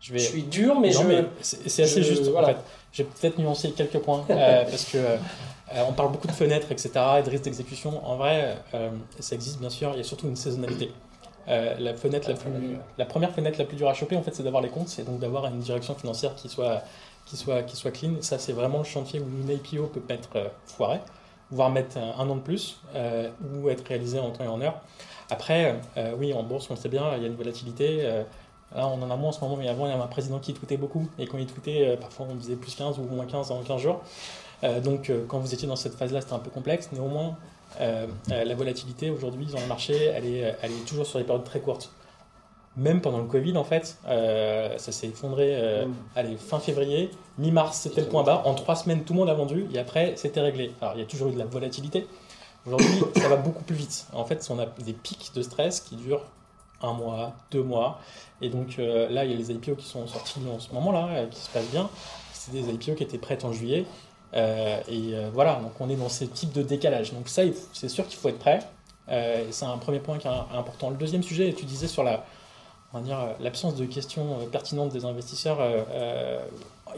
[0.00, 0.98] Je, suis dur, mais je.
[1.42, 2.26] c'est assez juste.
[2.28, 2.48] Voilà.
[2.48, 2.60] En fait,
[2.92, 5.16] j'ai peut-être nuancé quelques points euh, parce que euh,
[5.88, 8.04] on parle beaucoup de fenêtres, etc., et de risques d'exécution.
[8.06, 9.90] En vrai, euh, ça existe bien sûr.
[9.92, 10.90] Il y a surtout une saisonnalité.
[11.46, 14.42] la fenêtre la plus, la première fenêtre la plus dure à choper, en fait, c'est
[14.42, 16.82] d'avoir les comptes, c'est donc d'avoir une direction financière qui soit,
[17.26, 18.14] qui soit, qui soit clean.
[18.20, 21.00] Ça, c'est vraiment le chantier où une IPO peut être foirée,
[21.50, 22.80] voire mettre un, an de plus,
[23.54, 24.80] ou être réalisé en temps et en heure.
[25.28, 25.76] Après,
[26.18, 28.24] oui, en bourse, on le sait bien, il y a une volatilité.
[28.74, 30.38] Là, on en a moins en ce moment, mais avant, il y avait un président
[30.38, 31.08] qui tweetait beaucoup.
[31.18, 33.80] Et quand il tweetait, euh, parfois on disait plus 15 ou moins 15 en 15
[33.80, 34.02] jours.
[34.62, 36.90] Euh, donc, euh, quand vous étiez dans cette phase-là, c'était un peu complexe.
[36.92, 37.36] Néanmoins,
[37.78, 41.60] la volatilité aujourd'hui dans le marché, elle est, elle est toujours sur des périodes très
[41.60, 41.92] courtes.
[42.76, 45.92] Même pendant le Covid, en fait, ça s'est effondré mm.
[46.16, 47.10] allez, fin février.
[47.38, 48.42] Mi-mars, c'était le point bas.
[48.44, 49.66] En trois semaines, tout le monde a vendu.
[49.72, 50.72] Et après, c'était réglé.
[50.80, 52.06] Alors, il y a toujours eu de la volatilité.
[52.66, 54.06] Aujourd'hui, ça va beaucoup plus vite.
[54.12, 56.24] En fait, on a des pics de stress qui durent
[56.82, 58.00] un mois, deux mois.
[58.40, 61.08] Et donc euh, là, il y a les IPO qui sont sortis en ce moment-là,
[61.10, 61.88] euh, qui se passent bien.
[62.32, 63.84] C'est des IPO qui étaient prêtes en juillet.
[64.34, 67.12] Euh, et voilà, donc on est dans ce type de décalage.
[67.12, 68.60] Donc ça, c'est sûr qu'il faut être prêt.
[69.50, 70.90] c'est un premier point qui est important.
[70.90, 72.24] Le deuxième sujet, tu disais sur la,
[72.92, 75.58] on va dire, l'absence de questions pertinentes des investisseurs,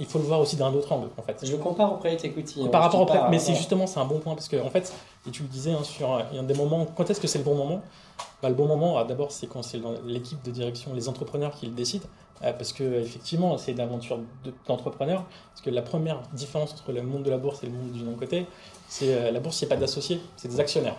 [0.01, 1.45] il faut le voir aussi d'un autre angle, en fait.
[1.45, 2.63] Je compare au private equity.
[2.65, 4.71] hein, Par rapport au mais euh, c'est justement c'est un bon point parce que en
[4.71, 4.93] fait,
[5.27, 7.39] et tu le disais hein, sur il y a des moments, quand est-ce que c'est
[7.39, 7.81] le bon moment?
[8.43, 11.67] Bah, Le bon moment, ah, d'abord, c'est quand c'est l'équipe de direction, les entrepreneurs qui
[11.67, 12.07] le décident,
[12.43, 15.25] euh, parce que effectivement, c'est une aventure de- d'entrepreneur.
[15.53, 18.03] Parce que la première différence entre le monde de la bourse et le monde du
[18.03, 18.47] non-côté,
[18.89, 20.97] c'est euh, la bourse, il n'y a pas d'associés, c'est des actionnaires.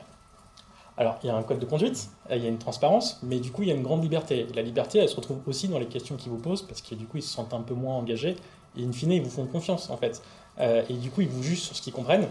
[0.95, 3.39] Alors, il y a un code de conduite, euh, il y a une transparence, mais
[3.39, 4.45] du coup, il y a une grande liberté.
[4.55, 7.05] La liberté, elle se retrouve aussi dans les questions qu'ils vous posent, parce que du
[7.07, 8.35] coup, ils se sentent un peu moins engagés,
[8.77, 10.21] et in fine, ils vous font confiance, en fait.
[10.59, 12.27] Euh, et du coup, ils vous jugent sur ce qu'ils comprennent.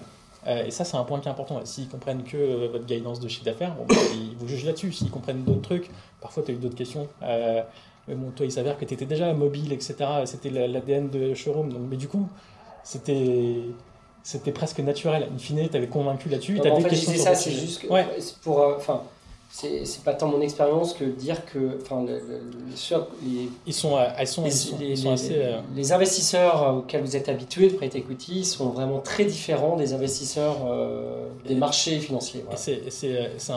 [0.46, 1.60] Euh, et ça, c'est un point qui est important.
[1.64, 4.92] S'ils comprennent que euh, votre guidance de chiffre d'affaires, bon, bah, ils vous jugent là-dessus.
[4.92, 5.90] S'ils comprennent d'autres trucs,
[6.20, 7.06] parfois, tu as eu d'autres questions.
[8.08, 9.94] Bon, toi, il s'avère que tu étais déjà mobile, etc.
[10.24, 11.72] C'était la- l'ADN de Showroom.
[11.72, 12.28] Donc, mais du coup,
[12.82, 13.58] c'était.
[14.24, 15.28] C'était presque naturel.
[15.34, 16.56] In fine, tu avais convaincu là-dessus.
[16.58, 18.06] t'as mais en des fait, je disais ça, c'est juste que, Ouais.
[18.42, 19.02] pour, enfin,
[19.54, 22.22] c'est pas tant mon expérience que dire que, enfin, le-
[23.22, 25.34] les, Ils sont, euh, ils sont, les, ils sont, les- ils sont les- assez.
[25.36, 29.92] euh, les investisseurs auxquels vous êtes habitués de private equity sont vraiment très différents des
[29.92, 32.40] investisseurs euh, des marchés financiers.
[32.44, 32.56] Voilà.
[32.56, 33.52] c'est- c'est c'est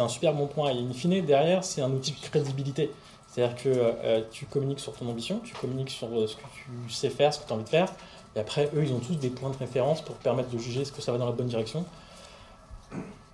[0.00, 0.70] un, un super bon point.
[0.70, 2.90] Et in fine, derrière, c'est un outil de crédibilité.
[3.28, 6.42] C'est-à-dire que euh, tu communiques sur ton ambition, tu communiques sur ce que
[6.86, 7.88] tu sais faire, ce que tu as envie de faire.
[8.36, 10.92] Et après, eux, ils ont tous des points de référence pour permettre de juger ce
[10.92, 11.84] que ça va dans la bonne direction.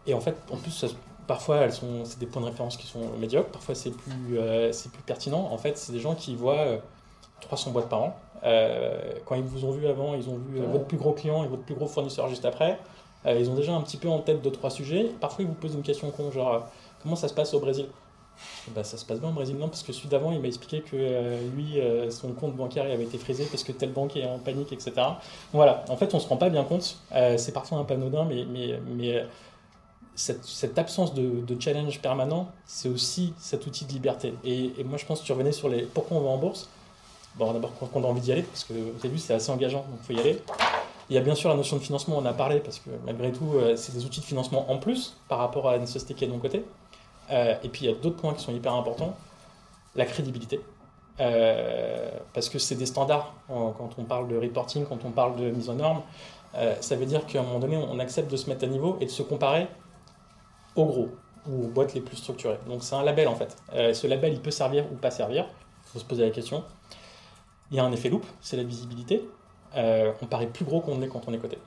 [0.06, 0.86] Et en fait, en plus, ça-
[1.28, 3.50] parfois, elles sont, c'est des points de référence qui sont médiocres.
[3.50, 5.48] Parfois, c'est plus, euh, c'est plus pertinent.
[5.52, 6.78] En fait, c'est des gens qui voient euh,
[7.42, 8.16] 300 boîtes par an.
[8.44, 11.44] Euh, quand ils vous ont vu avant, ils ont vu euh, votre plus gros client
[11.44, 12.78] et votre plus gros fournisseur juste après.
[13.26, 15.10] Euh, ils ont déjà un petit peu en tête deux, trois sujets.
[15.20, 16.58] Parfois, ils vous posent une question con, genre euh,
[17.02, 17.86] comment ça se passe au Brésil?
[18.68, 20.80] Bah, Ça se passe bien au Brésil, non, parce que celui d'avant, il m'a expliqué
[20.80, 24.26] que euh, lui, euh, son compte bancaire avait été frisé parce que telle banque est
[24.26, 24.92] en panique, etc.
[25.52, 26.98] Voilà, en fait, on se rend pas bien compte.
[27.12, 29.24] Euh, c'est parfois un peu anodin, mais, mais, mais euh,
[30.18, 34.34] cette, absence de, challenge permanent, c'est aussi cet outil de liberté.
[34.44, 36.68] Et, moi, je pense que tu revenais sur les pourquoi on va en bourse?
[37.36, 39.50] Bon, d'abord, quand on a envie d'y aller, parce que vous avez vu, c'est assez
[39.50, 40.42] engageant, donc il faut y aller.
[41.08, 42.90] Il y a bien sûr la notion de financement, on en a parlé, parce que
[43.06, 46.14] malgré tout, euh, c'est des outils de financement en plus par rapport à une société
[46.14, 46.64] qui est de mon côté.
[47.30, 49.14] Euh, et puis il y a d'autres points qui sont hyper importants.
[49.94, 50.60] La crédibilité.
[51.20, 55.50] Euh, parce que c'est des standards quand on parle de reporting, quand on parle de
[55.50, 56.02] mise en norme.
[56.54, 58.96] Euh, ça veut dire qu'à un moment donné, on accepte de se mettre à niveau
[59.00, 59.66] et de se comparer
[60.78, 61.08] aux gros
[61.48, 62.58] ou aux boîtes les plus structurées.
[62.66, 63.56] Donc c'est un label en fait.
[63.74, 65.46] Euh, ce label, il peut servir ou pas servir?
[65.86, 66.64] Il faut se poser la question.
[67.70, 69.28] Il y a un effet loop, c'est la visibilité.
[69.76, 71.58] Euh, on paraît plus gros qu'on est quand on est coté.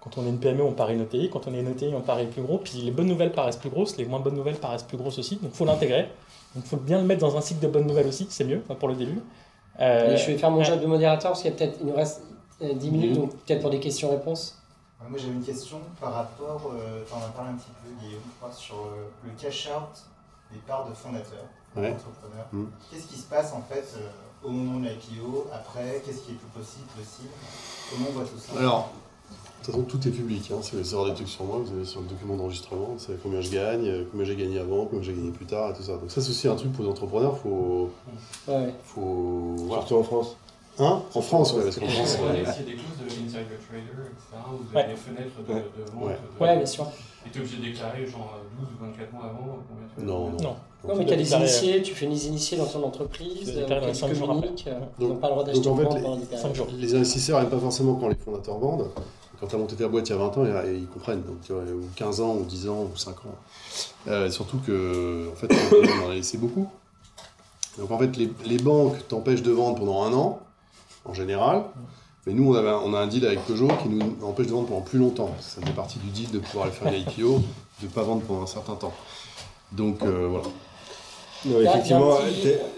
[0.00, 1.28] Quand on est une PME, on paraît une ETI.
[1.30, 2.58] Quand on est une ETI, on paraît plus gros.
[2.58, 5.36] Puis les bonnes nouvelles paraissent plus grosses, les moins bonnes nouvelles paraissent plus grosses aussi.
[5.36, 6.08] Donc il faut l'intégrer.
[6.54, 8.62] Donc il faut bien le mettre dans un cycle de bonnes nouvelles aussi, c'est mieux
[8.64, 9.20] enfin, pour le début.
[9.78, 10.64] Euh, je vais faire mon ouais.
[10.64, 12.22] job de modérateur parce qu'il y a peut-être, il nous reste
[12.62, 14.59] euh, 10 minutes, donc peut-être pour des questions-réponses.
[15.02, 17.90] Ouais, Moi j'avais une question par rapport, euh, tu en as parlé un petit peu
[18.04, 20.04] Guillaume, je crois, sur euh, le cash out
[20.52, 21.46] des parts de fondateurs,
[21.76, 21.92] Ouais.
[21.92, 22.46] d'entrepreneurs.
[22.52, 22.64] Mm.
[22.90, 24.08] Qu'est-ce qui se passe en fait euh,
[24.46, 27.28] au moment de l'IPO, après, qu'est-ce qui est plus possible, possible?
[27.90, 28.58] Comment on voit tout ça?
[28.58, 28.90] Alors,
[29.30, 30.50] de toute façon, tout est public.
[30.50, 30.56] Hein.
[30.62, 32.98] Si vous voulez savoir des trucs sur moi, vous avez sur le document d'enregistrement, vous
[32.98, 35.74] savez combien je gagne, euh, combien j'ai gagné avant, combien j'ai gagné plus tard et
[35.74, 35.96] tout ça.
[35.98, 37.90] Donc ça, c'est aussi un truc pour les entrepreneurs, faut...
[38.48, 38.74] Ouais.
[38.84, 39.54] faut...
[39.58, 39.82] voilà.
[39.86, 40.36] Surtout en France.
[40.80, 42.18] Hein En France, ouais, parce qu'en France...
[42.22, 43.28] Ouais, euh, qu'il y a des clauses de insider
[43.68, 44.36] trader, etc.
[44.52, 44.88] Où vous Ouais.
[44.88, 45.60] des fenêtres de, Ouais.
[45.60, 46.08] de vente
[46.38, 46.86] de- Ouais, bien sûr.
[47.26, 50.30] Et tu es obligé de déclarer genre 12 ou 24 mois avant combien tu Non,
[50.30, 50.36] non.
[50.42, 50.56] Non.
[50.88, 52.78] Non, mais Tu qu'il y a dois des initiés, tu fais des initiés dans ton
[52.80, 55.76] Tu entreprise, euh, tu jours communiques, euh, ils n'ont pas le droit d'acheter en ou
[55.76, 56.46] fait, vendre les- pendant des périodes.
[56.46, 56.66] 5 jours.
[56.72, 58.88] Les investisseurs n'aiment pas forcément quand les fondateurs vendent.
[59.38, 61.22] Quand tu as monté ta boîte il y a 20 ans, ils, ils comprennent.
[61.22, 63.34] Donc, tu vois, ou 15 ans, ou 10 ans, ou 5 ans.
[64.08, 65.48] Euh, surtout que, en fait,
[66.02, 66.66] on en a laissé beaucoup.
[67.78, 70.38] Donc, en fait, les, les banques t'empêchent de vendre pendant un an,
[71.04, 71.64] en général.
[72.26, 74.52] Mais nous, on, avait un- on a un deal avec Peugeot qui nous empêche de
[74.52, 75.30] vendre pendant plus longtemps.
[75.40, 77.38] Ça fait partie du deal de pouvoir aller faire une IPO,
[77.80, 78.92] de ne pas vendre pendant un certain temps.
[79.72, 80.44] Donc, euh, voilà.
[81.46, 82.14] Non, effectivement,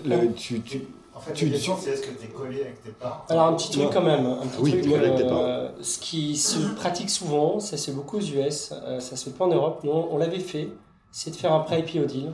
[0.04, 2.82] le- tu, tu, En fait, Tu- la question c'est est-ce que tu es collé avec
[2.82, 3.26] tes parts?
[3.28, 3.90] Alors un petit truc Non.
[3.92, 4.82] quand même, un petit Oui, truc.
[4.84, 8.72] tu collectes tes euh, ce qui se pratique souvent, ça se fait beaucoup aux US,
[8.72, 9.80] euh, ça se fait pas en Europe.
[9.84, 10.68] Nous, on l'avait fait,
[11.10, 12.32] c'est de faire un pré-IPO deal.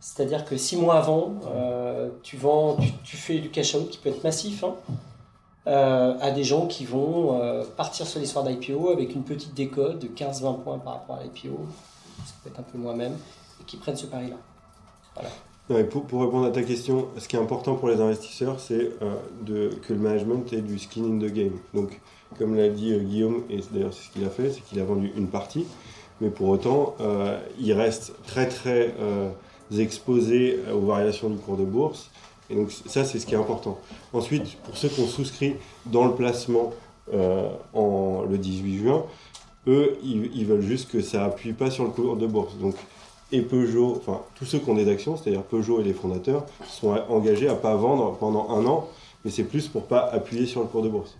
[0.00, 3.98] C'est-à-dire que six mois avant, euh, tu vends, tu, tu fais du cash out qui
[3.98, 4.74] peut être massif hein,
[5.68, 10.00] euh, à des gens qui vont euh, partir sur l'histoire d'IPO avec une petite décote
[10.00, 11.56] de 15-20 points par rapport à l'IPO,
[12.24, 13.12] ça peut être un peu moins même,
[13.60, 14.36] et qui prennent ce pari-là.
[15.70, 19.70] Mais pour, répondre à ta question, ce qui est important pour les investisseurs, c'est euh,
[19.86, 21.56] que le management ait du skin in the game.
[21.74, 22.00] Donc,
[22.38, 25.12] comme l'a dit Guillaume, et d'ailleurs c'est ce qu'il a fait, c'est qu'il a vendu
[25.16, 25.66] une partie,
[26.20, 26.96] mais pour autant,
[27.60, 28.94] il reste très très
[29.76, 32.10] exposé aux variations du cours de bourse.
[32.50, 33.78] Et donc ça, c'est ce qui est important.
[34.12, 35.54] Ensuite, pour ceux qui ont souscrit
[35.86, 36.72] dans le placement
[37.12, 39.04] euh, en, le 18 juin,
[39.66, 42.56] eux, ils, veulent juste que ça appuie pas sur le cours de bourse.
[42.58, 42.74] Donc,
[43.30, 46.90] et Peugeot, enfin tous ceux qui ont des actions, c'est-à-dire Peugeot et les fondateurs, sont
[47.08, 48.88] engagés à pas vendre pendant un an,
[49.24, 51.16] mais c'est plus pour pas appuyer sur le cours de bourse.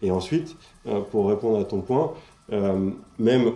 [0.00, 0.56] Et ensuite,
[0.88, 2.12] euh, pour répondre à ton point,
[2.52, 3.52] euh, même,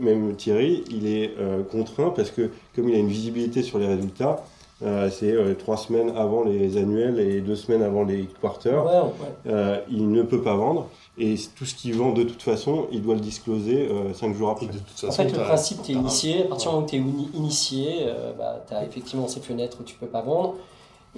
[0.00, 1.34] même Thierry, il est
[1.70, 4.44] contraint parce que comme il a une visibilité sur les résultats,
[4.84, 8.90] euh, c'est euh, trois semaines avant les annuels et deux semaines avant les quarters, Ouais,
[9.00, 9.52] ouais.
[9.52, 10.88] euh, il ne peut pas vendre.
[11.18, 14.50] Et tout ce qu'il vend de toute façon, il doit le discloser euh, cinq jours
[14.50, 14.66] après.
[14.66, 16.42] De toute En fait, le principe, tu es initié.
[16.44, 19.76] À partir du moment où tu es initié, euh, bah, tu as effectivement ces fenêtres
[19.80, 20.54] où tu peux pas vendre.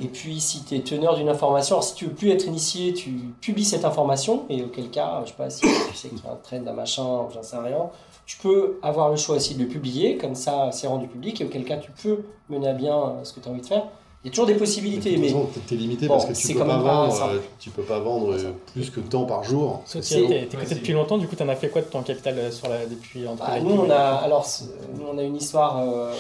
[0.03, 2.93] Et puis, si tu es teneur d'une information, alors si tu veux plus être initié,
[2.95, 3.11] tu
[3.41, 4.43] publies cette information.
[4.51, 6.73] Et auquel cas, je sais pas si tu sais qu'il y a un trend, d'un
[6.73, 7.79] machin, ou j'en sais rien,
[8.27, 10.17] tu peux avoir le choix aussi de le publier.
[10.17, 11.41] Comme ça, c'est rendu public.
[11.41, 13.67] Et auquel cas, tu peux mener à bien euh, ce que tu as envie de
[13.67, 13.85] faire.
[14.23, 15.19] Il y a toujours des De possibilités.
[15.19, 17.83] Mais t'es- t'es limité Bon, parce que tu c'est peux pas vendre, euh, tu peux
[17.83, 19.83] pas vendre euh, plus que tant par jour.
[19.85, 22.39] Thierry, t'es t'es coté depuis longtemps, du coup, t'en as fait quoi de ton capital
[22.39, 24.47] euh, sur la, depuis entre Bah, les- nous, on a, alors,
[24.95, 26.15] nous, on a une histoire euh,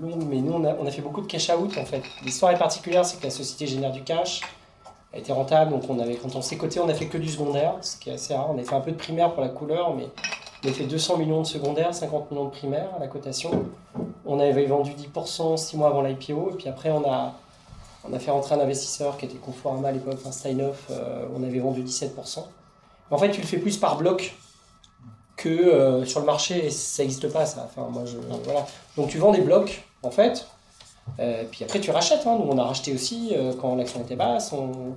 [0.00, 2.02] longue, mais nous, on a, on a fait beaucoup de cash out en fait.
[2.24, 4.42] L'histoire est particulière, c'est que la société génère du cash,
[5.12, 7.28] elle était rentable, donc on avait, quand on s'est coté, on a fait que du
[7.28, 8.48] secondaire, ce qui est assez rare.
[8.54, 10.06] On a fait un peu de primaire pour la couleur, mais
[10.64, 13.50] on a fait 200 millions de secondaire, 50 millions de primaire à la cotation.
[14.24, 17.34] On avait vendu 10% 6 mois avant l'IPO, et puis après, on a,
[18.08, 21.42] on a fait rentrer un investisseur qui était Conforama à l'époque, enfin Steinhoff, euh, on
[21.42, 22.44] avait vendu 17%.
[23.10, 24.34] En fait, tu le fais plus par bloc
[25.36, 27.68] que euh, sur le marché, et ça n'existe pas ça.
[27.70, 28.66] Enfin, moi, je, voilà.
[28.96, 30.46] Donc tu vends des blocs, en fait,
[31.20, 32.26] euh, puis après tu rachètes.
[32.26, 32.38] Hein.
[32.40, 34.52] Nous, on a racheté aussi euh, quand l'action était basse.
[34.52, 34.94] On...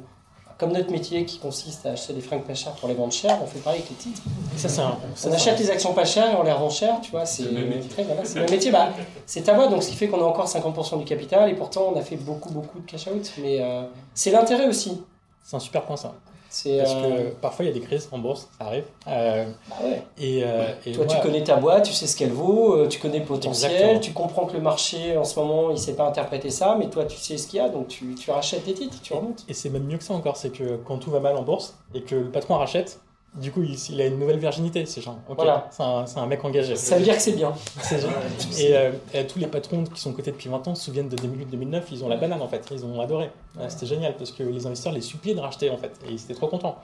[0.60, 3.40] Comme notre métier qui consiste à acheter des fringues pas chères pour les vendre chères,
[3.42, 4.22] on fait pareil avec les titres.
[4.58, 4.98] Ça, c'est un.
[5.16, 7.26] ça, On achète les actions pas chères et on les revend chères, tu vois.
[7.26, 7.90] C'est le même métier.
[7.90, 8.70] très voilà, c'est le même métier.
[8.70, 8.90] Bah,
[9.26, 11.94] c'est ta boîte, donc ce qui fait qu'on a encore 50% du capital et pourtant
[11.96, 13.32] on a fait beaucoup, beaucoup de cash out.
[13.42, 13.84] Mais euh,
[14.14, 15.02] c'est l'intérêt aussi.
[15.46, 16.14] C'est un super point, ça.
[16.50, 18.86] Parce euh, que parfois, il y a des crises en bourse, ça arrive.
[19.08, 20.02] Euh, bah ouais.
[20.18, 22.88] et, euh, et Toi, moi- tu connais ta boîte, tu sais ce qu'elle vaut, euh,
[22.88, 24.00] tu connais le potentiel, Exactement.
[24.00, 27.06] tu comprends que le marché en ce moment il sait pas interpréter ça, mais toi
[27.06, 29.46] tu sais ce qu'il y a, donc tu, tu rachètes des titres, tu remontes.
[29.48, 31.76] Et c'est même mieux que ça encore, c'est que quand tout va mal en bourse
[31.94, 33.00] et que le patron rachète,
[33.36, 35.20] du coup, il, il a une nouvelle virginité, ces gens.
[35.30, 35.70] Ok, Voilà.
[35.72, 36.76] c'est un, mec engagé.
[36.76, 37.54] Ça veut dire que c'est bien.
[38.58, 41.16] Et, euh, et tous les patrons qui sont cotés depuis 20 ans se souviennent de
[41.18, 43.30] 2008-2009, ils ont la banane en fait, ils ont adoré.
[43.58, 46.22] Ouais, C'était génial parce que les investisseurs les suppliaient de racheter en fait, et ils
[46.22, 46.78] étaient trop contents.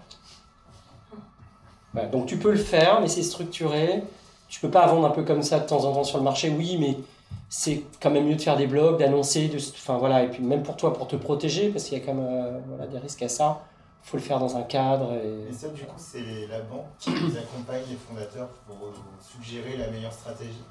[2.12, 4.04] Donc tu peux le faire, mais c'est structuré.
[4.50, 6.50] Tu peux pas vendre un peu comme ça de temps en temps sur le marché,
[6.50, 6.98] oui, mais
[7.50, 10.62] c'est quand même mieux de faire des blogs, d'annoncer, de, enfin voilà, et puis même
[10.62, 13.24] pour toi, pour te protéger, parce qu'il y a quand même euh, voilà, des risques
[13.24, 13.62] à ça.
[14.06, 15.14] Il faut le faire dans un cadre.
[15.14, 15.50] Et...
[15.50, 19.78] Et ça, du coup, c'est la banque qui vous accompagne, les fondateurs, pour vous suggérer
[19.78, 20.62] la meilleure stratégie.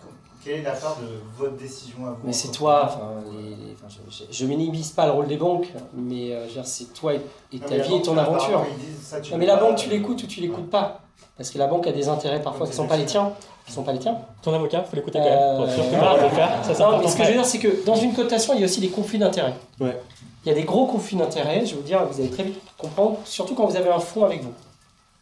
[0.45, 1.07] Quelle est la part de
[1.37, 4.93] votre décision à vous Mais c'est toi, enfin, les- les- enfin, je, je, je minimise
[4.93, 8.64] pas le rôle des banques, mais euh, c'est toi et, ta vie et ton aventure.
[9.03, 11.01] ça, Non, mais la pas, banque, tu euh, l'écoutes ou tu l'écoutes pas.
[11.37, 13.32] Parce que la banque a des intérêts parfois qui ne sont pas les tiens.
[13.66, 14.16] Qui sont pas les tiens.
[14.43, 16.30] Ton avocat, faut l'écouter quand même, pour être sûr que Euh, voilà.
[16.30, 16.64] faire.
[16.64, 17.09] Ça, c'est Non, mais important.
[17.11, 18.91] ce que je veux dire, c'est que dans une cotation, il y a aussi des
[18.91, 19.55] conflits d'intérêts.
[19.80, 19.99] Ouais.
[20.45, 22.61] Il y a des gros conflits d'intérêts, je vais vous dire, vous allez très vite
[22.76, 24.53] comprendre, surtout quand vous avez un fonds avec vous.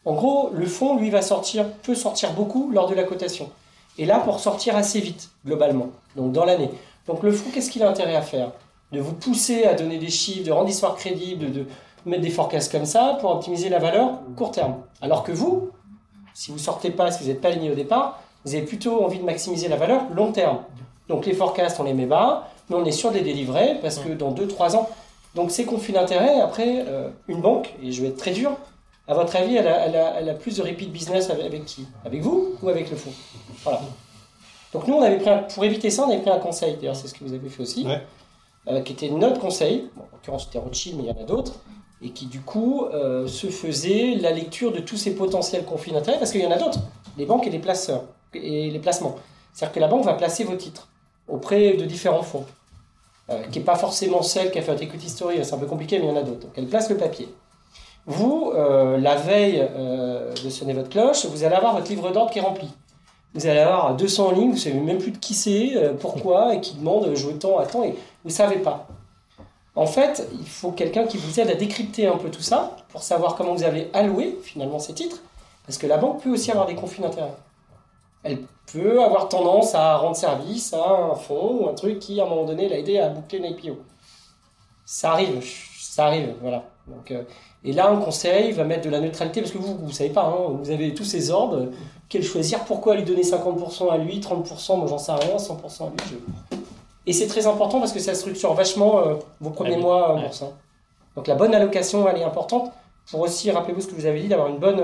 [0.05, 3.49] En gros, le fonds, lui, va sortir, peut sortir beaucoup lors de la cotation.
[3.99, 6.71] Et là, pour sortir assez vite, globalement, donc dans l'année.
[7.07, 8.51] Donc le fonds, qu'est-ce qu'il a intérêt à faire?
[8.91, 11.67] De vous pousser à donner des chiffres, de rendre l'histoire crédible, de
[12.05, 14.75] mettre des forecasts comme ça pour optimiser la valeur court terme.
[15.01, 15.71] Alors que vous,
[16.35, 19.19] si vous sortez pas, si vous n'êtes pas aligné au départ, vous avez plutôt envie
[19.19, 20.59] de maximiser la valeur long terme.
[21.09, 23.99] Donc les forecasts, on les met bas, mais on est sûr de les délivrer parce
[23.99, 24.89] que dans 2-3 ans.
[25.35, 28.53] Donc ces conflits d'intérêts, après, euh, une banque, et je vais être très dur,
[29.09, 31.65] à votre avis, elle a, elle a- elle a plus de repeat business avec, avec
[31.65, 31.87] qui?
[32.05, 33.13] Avec vous ou avec le fonds?
[33.65, 33.81] Voilà.
[34.73, 36.97] Donc nous, on avait pris un- pour éviter ça, on avait pris un conseil, d'ailleurs
[36.97, 38.01] c'est ce que vous avez fait aussi, Ouais.
[38.69, 41.27] euh, qui était notre conseil, bon, en l'occurrence c'était Rothschild, mais il y en a
[41.27, 41.55] d'autres,
[42.03, 46.19] et qui du coup euh, se faisait la lecture de tous ces potentiels conflits d'intérêts,
[46.19, 46.81] parce qu'il y en a d'autres,
[47.19, 48.05] les banques et les placeurs,
[48.35, 49.17] et les placements.
[49.53, 50.89] C'est-à-dire que la banque va placer vos titres
[51.29, 52.45] auprès de différents fonds,
[53.31, 55.99] euh, qui n'est pas forcément celle qui a fait equity story, c'est un peu compliqué,
[55.99, 56.41] mais il y en a d'autres.
[56.41, 57.29] Donc elle place le papier.
[58.07, 62.33] Vous, euh, la veille euh, de sonner votre cloche, vous allez avoir votre livre d'ordre
[62.33, 62.69] qui est rempli.
[63.35, 66.75] Vous allez avoir 200 lignes, vous savez même plus de qui c'est, pourquoi, et qui
[66.75, 68.89] demande je veux tant, attends, et vous ne savez pas.
[69.75, 73.03] En fait, il faut quelqu'un qui vous aide à décrypter un peu tout ça pour
[73.03, 75.23] savoir comment vous avez alloué finalement ces titres,
[75.65, 77.33] parce que la banque peut aussi avoir des conflits d'intérêts.
[78.23, 78.41] Elle
[78.73, 82.29] peut avoir tendance à rendre service à un fonds ou un truc qui, à un
[82.29, 83.79] moment donné, l'a aidé à boucler une IPO.
[84.85, 85.43] Ça arrive,
[85.81, 86.65] ça arrive, voilà.
[86.87, 87.23] Donc, euh,
[87.65, 90.25] et là, un conseil va mettre de la neutralité, parce que vous, vous savez pas,
[90.25, 91.69] hein, vous avez tous ces ordres,
[92.09, 95.91] quel choisir, pourquoi lui donner 50% à lui, 30%, moi j'en sais rien, 100% à
[95.91, 95.97] lui.
[96.51, 96.57] je-
[97.07, 100.13] Et c'est très important parce que ça structure vachement euh, vos premiers Ah oui, mois
[100.15, 100.43] en bourse.
[100.43, 100.51] hein.
[101.17, 102.73] Donc la bonne allocation, elle est importante
[103.11, 104.83] pour aussi, rappelez-vous ce que vous avez dit, d'avoir une bonne,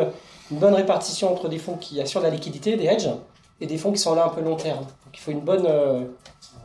[0.51, 3.09] une bonne répartition entre des fonds qui assurent la liquidité, des hedges,
[3.61, 4.81] et des fonds qui sont là un peu long terme.
[4.85, 5.67] Donc il faut une bonne.
[5.67, 6.05] euh,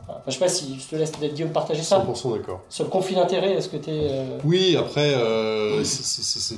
[0.06, 1.98] Enfin, je sais pas si je te laisse peut-être Guillaume partager ça.
[2.04, 2.60] 100% d'accord.
[2.68, 4.22] Sur le conflit d'intérêts, est-ce que tu es.
[4.44, 6.56] Oui, après, euh, c'est-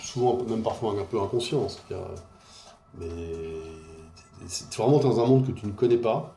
[0.00, 1.66] souvent, même parfois un peu inconscient.
[1.92, 1.96] euh,
[2.98, 3.06] Mais
[4.46, 6.34] c'est vraiment dans un monde que tu ne connais pas,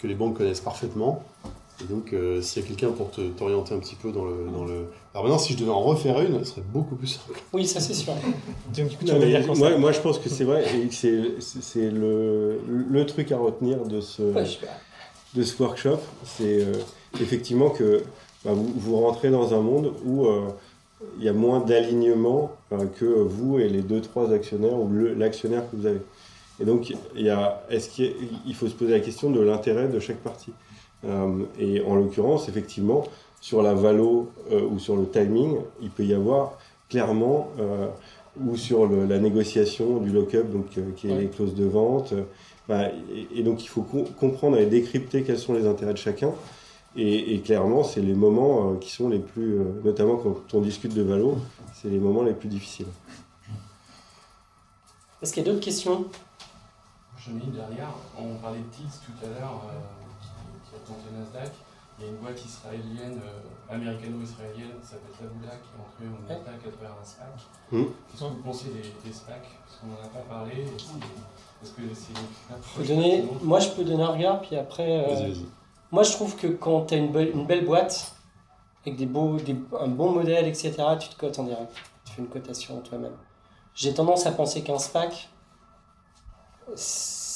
[0.00, 1.22] que les banques connaissent parfaitement.
[1.80, 4.50] Et donc, euh, s'il y a quelqu'un pour te- t'orienter un petit peu dans le,
[4.52, 4.86] dans le.
[5.14, 7.40] Alors maintenant, si je devais en refaire une, ce serait beaucoup plus simple.
[7.52, 8.12] Oui, ça c'est sûr.
[8.76, 10.88] Donc, du coup, tu Non, vas mais moi, moi, je pense que c'est vrai et
[10.88, 10.94] que
[11.40, 14.44] c'est le, le truc à retenir de ce, Ouais,
[15.34, 15.98] de ce workshop.
[16.24, 16.72] C'est euh,
[17.20, 18.02] effectivement que
[18.44, 20.48] bah, vous, vous rentrez dans un monde où euh,
[21.18, 25.14] il y a moins d'alignement euh, que vous et les deux, trois actionnaires ou le-
[25.14, 26.00] l'actionnaire que vous avez.
[26.60, 28.12] Et donc, il, y a, est-ce qu'il y a-
[28.48, 30.50] il faut se poser la question de l'intérêt de chaque partie.
[31.04, 33.04] Euh, et en l'occurrence, effectivement,
[33.40, 36.54] sur la valo euh, ou sur le timing, il peut y avoir
[36.88, 37.86] clairement, euh,
[38.40, 41.20] ou sur le- la négociation du lock-up, donc, euh, qui est Ouais.
[41.22, 42.12] les clauses de vente.
[42.12, 42.22] euh,
[42.68, 45.98] bah, et, et donc, il faut com- comprendre et décrypter quels sont les intérêts de
[45.98, 46.32] chacun.
[46.96, 50.60] Et, et clairement, c'est les moments euh, qui sont les plus, euh, notamment quand on
[50.60, 51.38] discute de valo,
[51.74, 52.86] c'est les moments les plus difficiles.
[55.22, 56.04] Est-ce qu'il y a d'autres questions?
[57.18, 57.92] J'en ai une dernière.
[58.18, 59.97] On parlait de TILS tout à l'heure, euh,
[61.16, 61.52] Nasdaq.
[61.98, 66.22] Il y a une boîte israélienne, euh, américano-israélienne, qui s'appelle Taboola, qui est entrée au
[66.28, 67.28] Nasdaq à travers un SPAC.
[67.72, 67.84] Hmm.
[68.10, 69.42] Qu'est-ce que vous pensez des, des SPAC?
[69.64, 70.52] Parce qu'on n'en a pas parlé.
[71.62, 75.04] Est-ce que c'est une donner, moi, je peux donner un regard, puis après.
[75.04, 75.46] euh, Vas-y, vas-y.
[75.90, 78.14] Moi, je trouve que quand tu as une, belle- une belle boîte,
[78.86, 81.72] avec des beaux, des- un bon modèle, etc., tu te cotes en direct.
[82.04, 83.16] Tu fais une cotation toi-même.
[83.74, 85.28] J'ai tendance à penser qu'un SPAC,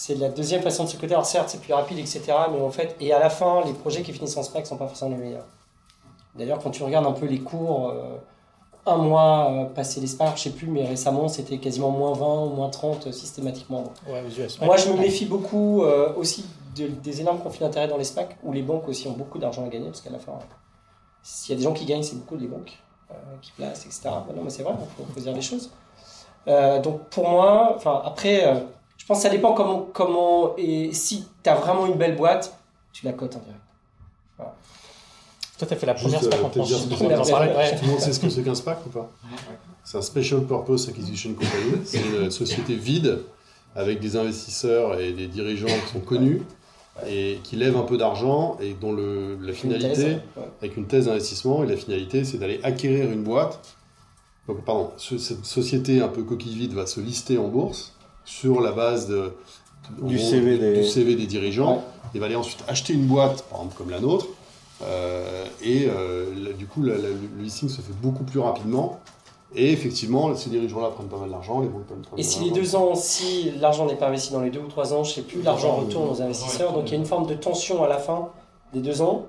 [0.04, 1.12] c'est la deuxième façon de se coter.
[1.14, 4.02] Alors certes, c'est plus rapide, etc., mais en fait, et à la fin, les projets
[4.02, 5.44] qui finissent en SPAC sont pas forcément les meilleurs.
[6.34, 8.16] D'ailleurs, quand tu regardes un peu les cours, euh,
[8.84, 12.44] un mois euh, passé les SPAC, je sais plus, mais récemment, c'était quasiment moins 20
[12.46, 13.84] ou moins 30 euh, systématiquement.
[14.08, 14.58] Ouais, aux US.
[14.58, 14.66] ouais.
[14.66, 15.82] Moi, je me méfie beaucoup
[16.16, 19.38] aussi de- des énormes conflits d'intérêts dans les SPAC, où les banques aussi ont beaucoup
[19.38, 20.32] d'argent à gagner, parce qu'à la fin,
[21.22, 22.76] s'il y a des gens qui gagnent, c'est beaucoup les banques
[23.40, 24.00] qui placent, etc.
[24.04, 25.70] Bah non, mais c'est vrai, il faut, faut dire les choses.
[26.82, 28.64] Donc pour moi, enfin après,
[29.02, 32.56] je pense que ça dépend comment, comment et si tu as vraiment une belle boîte,
[32.92, 33.58] tu la cotes en direct.
[35.58, 36.70] Toi, tu as fait la première SPAC euh, en France.
[36.88, 39.10] Tout le monde sait ce que c'est qu'un SPAC ou pas
[39.84, 41.82] C'est un Special Purpose Acquisition Company.
[41.84, 43.20] C'est une société vide
[43.74, 46.42] avec des investisseurs et des dirigeants qui sont connus
[47.08, 50.04] et qui lèvent un peu d'argent et dont le, la Une finalité, thèse,
[50.36, 50.42] ouais.
[50.60, 53.58] avec une thèse d'investissement, et la finalité, c'est d'aller acquérir une boîte.
[54.46, 57.94] Donc, pardon, ce- cette société un peu coquille vide va se lister en bourse
[58.24, 59.32] sur la base de,
[60.00, 61.80] Du gros, CV des- du CV des dirigeants Ouais.
[62.14, 64.26] et va aller ensuite acheter une boîte, par exemple comme la nôtre,
[64.82, 69.00] euh, et euh, là, du coup, la- la- le listing se fait beaucoup plus rapidement.
[69.54, 72.40] Et effectivement, ces dirigeants-là prennent pas mal d'argent, les banques prennent pas mal Et si
[72.40, 75.12] les deux ans, si l'argent n'est pas investi dans les deux ou trois ans, je
[75.12, 76.72] sais plus, l'argent retourne aux investisseurs.
[76.72, 78.28] Donc il y a une forme de tension à la fin
[78.72, 79.26] des deux ans.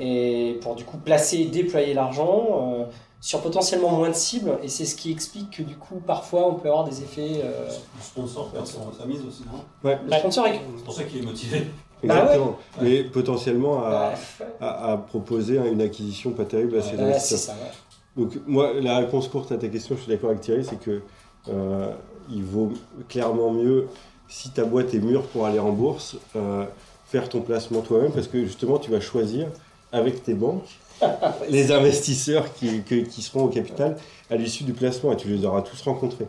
[0.00, 2.46] Et pour du coup placer et déployer l'argent
[2.80, 2.84] euh,
[3.24, 4.58] sur potentiellement moins de cibles.
[4.62, 7.40] Et c'est ce qui explique que du coup, parfois, on peut avoir des effets.
[7.42, 9.60] euh, Le sponsor perd son- sa mise aussi, non?
[9.82, 9.98] Ouais.
[10.06, 11.66] le sponsor est- C'est pour ça qu'il est motivé.
[12.02, 12.20] Bah ouais.
[12.20, 12.58] Exactement.
[12.82, 14.42] Mais potentiellement à, Bref.
[14.60, 17.54] à- à proposer une acquisition pas terrible à ses Ouais, c'est investisseurs.
[17.56, 17.62] ça.
[17.62, 18.22] ouais.
[18.24, 21.00] Donc moi, la réponse courte à ta question, je suis d'accord avec Thierry, c'est que
[21.48, 21.90] euh,
[22.30, 22.72] il vaut
[23.08, 23.86] clairement mieux,
[24.28, 26.64] si ta boîte est mûre pour aller en bourse, euh,
[27.06, 29.46] faire ton placement toi-même, parce que justement, tu vas choisir
[29.92, 30.78] avec tes banques
[31.48, 33.96] les investisseurs qui, qui seront au capital
[34.30, 36.26] à l'issue du placement, et tu les auras tous rencontrés.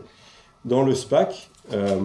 [0.64, 1.98] Dans le SPAC, euh,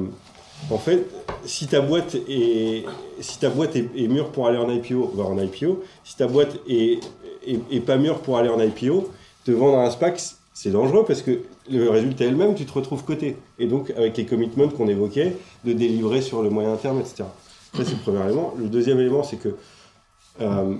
[0.69, 1.05] en fait,
[1.45, 2.85] si ta boîte est,
[3.19, 5.83] si ta boîte est, mûre pour aller en IPO, va en IPO.
[6.03, 6.99] Si ta boîte est,
[7.47, 9.09] est, est pas mûre pour aller en IPO,
[9.45, 10.21] te vendre un SPAC,
[10.53, 13.37] c'est dangereux parce que le résultat est le même, tu te retrouves coté.
[13.57, 17.23] Et donc, avec les commitments qu'on évoquait, de délivrer sur le moyen terme, etc.
[17.73, 18.53] Ça, c'est le premier élément.
[18.57, 19.55] Le deuxième élément, c'est que
[20.41, 20.75] euh,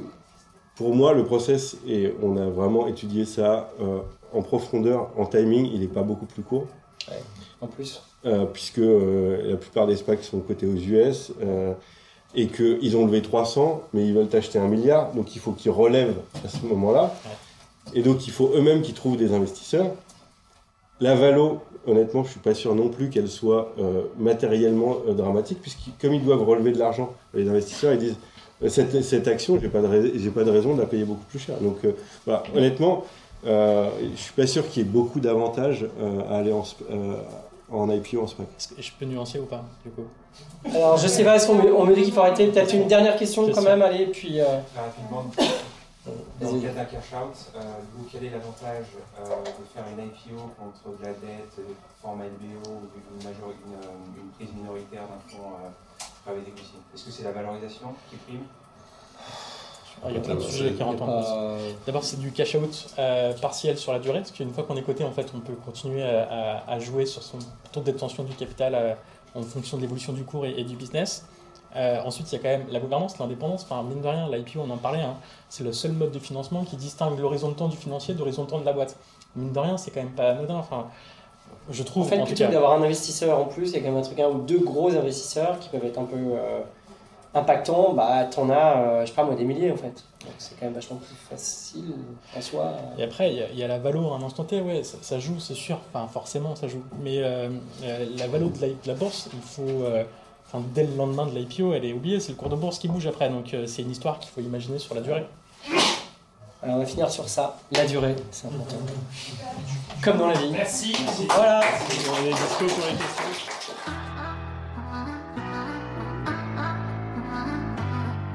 [0.76, 3.99] pour moi, le process, et on a vraiment étudié ça euh,
[4.34, 6.67] en profondeur, en timing, il n'est pas beaucoup plus court.
[7.59, 8.01] En plus.
[8.26, 11.34] Euh, puisque euh, la plupart des SPAC sont cotés aux US
[12.34, 15.72] et qu'ils ont levé 300, mais ils veulent acheter un milliard, donc il faut qu'ils
[15.72, 16.15] relèvent
[16.45, 17.13] à ce moment-là.
[17.93, 19.88] Et donc il faut eux-mêmes qu'ils trouvent des investisseurs.
[21.01, 23.76] La Valo, honnêtement, je suis pas sûr non plus qu'elle soit
[24.17, 28.17] matériellement dramatique, puisqu'ils comme ils doivent relever de l'argent, les investisseurs, ils disent
[28.70, 31.57] cette, cette action, j'ai pas de pas de raison de la payer beaucoup plus cher.
[31.59, 31.93] Donc euh,
[32.26, 33.03] voilà, honnêtement,
[33.45, 36.84] euh, je suis pas sûr qu'il y ait beaucoup d'avantages euh, à aller en, sp-
[36.91, 37.16] euh,
[37.72, 38.47] en IPO en SPAC.
[38.57, 40.03] Est-ce que je peux nuancer ou pas, du coup?
[40.74, 42.88] Alors, je sais pas, est-ce qu'on me, on me dit qu'il faut arrêter Peut-être une
[42.88, 44.39] dernière question quand même, allez, puis.
[44.39, 44.45] euh,
[44.76, 45.26] Rapidement,
[46.41, 47.59] dans le cas d'un cash-out, euh,
[47.95, 48.89] vous, quel est l'avantage
[49.22, 53.53] euh, de faire une IPO contre de la dette, de format LBO ou une, major-
[53.66, 55.70] une, euh, une prise minoritaire d'un fonds euh,
[56.26, 58.43] private equity Est-ce que c'est la valorisation qui prime?
[60.03, 61.76] Ah, Il y a plein de sujets qui rentrent en cause.
[61.86, 64.82] D'abord, c'est du cash out euh, partiel sur la durée, parce qu'une fois qu'on est
[64.82, 66.24] coté, en fait, on peut continuer à,
[66.67, 67.38] à- à jouer sur son
[67.72, 68.93] taux de détention du capital euh,
[69.36, 71.26] en fonction de l'évolution du cours et, et du business.
[71.76, 73.63] Euh, ensuite, il y a quand même la gouvernance, l'indépendance.
[73.63, 75.15] Enfin, mine de rien, l'IPO, on en parlait, hein,
[75.49, 78.43] c'est le seul mode de financement qui distingue l'horizon de temps du financier de l'horizon
[78.45, 78.97] de temps de la boîte.
[79.36, 80.55] Mine de rien, c'est quand même pas anodin.
[80.55, 80.88] Enfin,
[81.69, 82.03] je trouve.
[82.05, 84.01] En fait, en plutôt d'avoir un investisseur en plus, il y a quand même un
[84.01, 86.59] truc, un ou deux gros investisseurs qui peuvent être un peu euh,
[87.33, 90.03] impactants, bah t'en as, euh, je sais pas moi, des milliers en fait.
[90.25, 91.93] Donc c'est quand même vachement plus facile
[92.37, 92.73] en soi.
[92.97, 94.83] Et après, il y a- il y, a la valo à un instant T, ouais,
[94.83, 96.83] ça, ça joue, c'est sûr, enfin forcément ça joue.
[97.01, 97.49] Mais euh,
[97.83, 99.83] euh, la valo de la, de la bourse, il faut,
[100.45, 102.87] enfin dès le lendemain de l'IPO, elle est oubliée, c'est le cours de bourse qui
[102.89, 105.25] bouge après, donc c'est une histoire qu'il faut imaginer sur la durée.
[106.64, 108.76] Alors on va finir sur ça, la durée, c'est important.
[110.03, 110.51] Comme dans la vie.
[110.51, 110.95] Merci.
[111.28, 111.62] Voilà.
[111.62, 113.51] On est dispo pour les questions.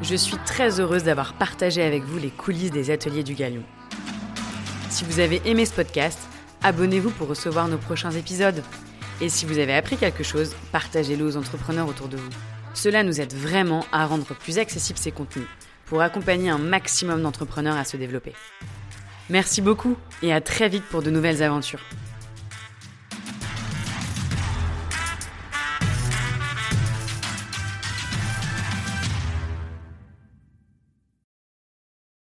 [0.02, 3.62] Je suis très heureuse d'avoir partagé avec vous les coulisses des ateliers du Galion.
[4.90, 6.18] Si vous avez aimé ce podcast,
[6.62, 8.62] abonnez-vous pour recevoir nos prochains épisodes.
[9.20, 12.30] Et si vous avez appris quelque chose, partagez-le aux entrepreneurs autour de vous.
[12.74, 15.46] Cela nous aide vraiment à rendre plus accessibles ces contenus,
[15.86, 18.34] pour accompagner un maximum d'entrepreneurs à se développer.
[19.30, 21.82] Merci beaucoup et à très vite pour de nouvelles aventures.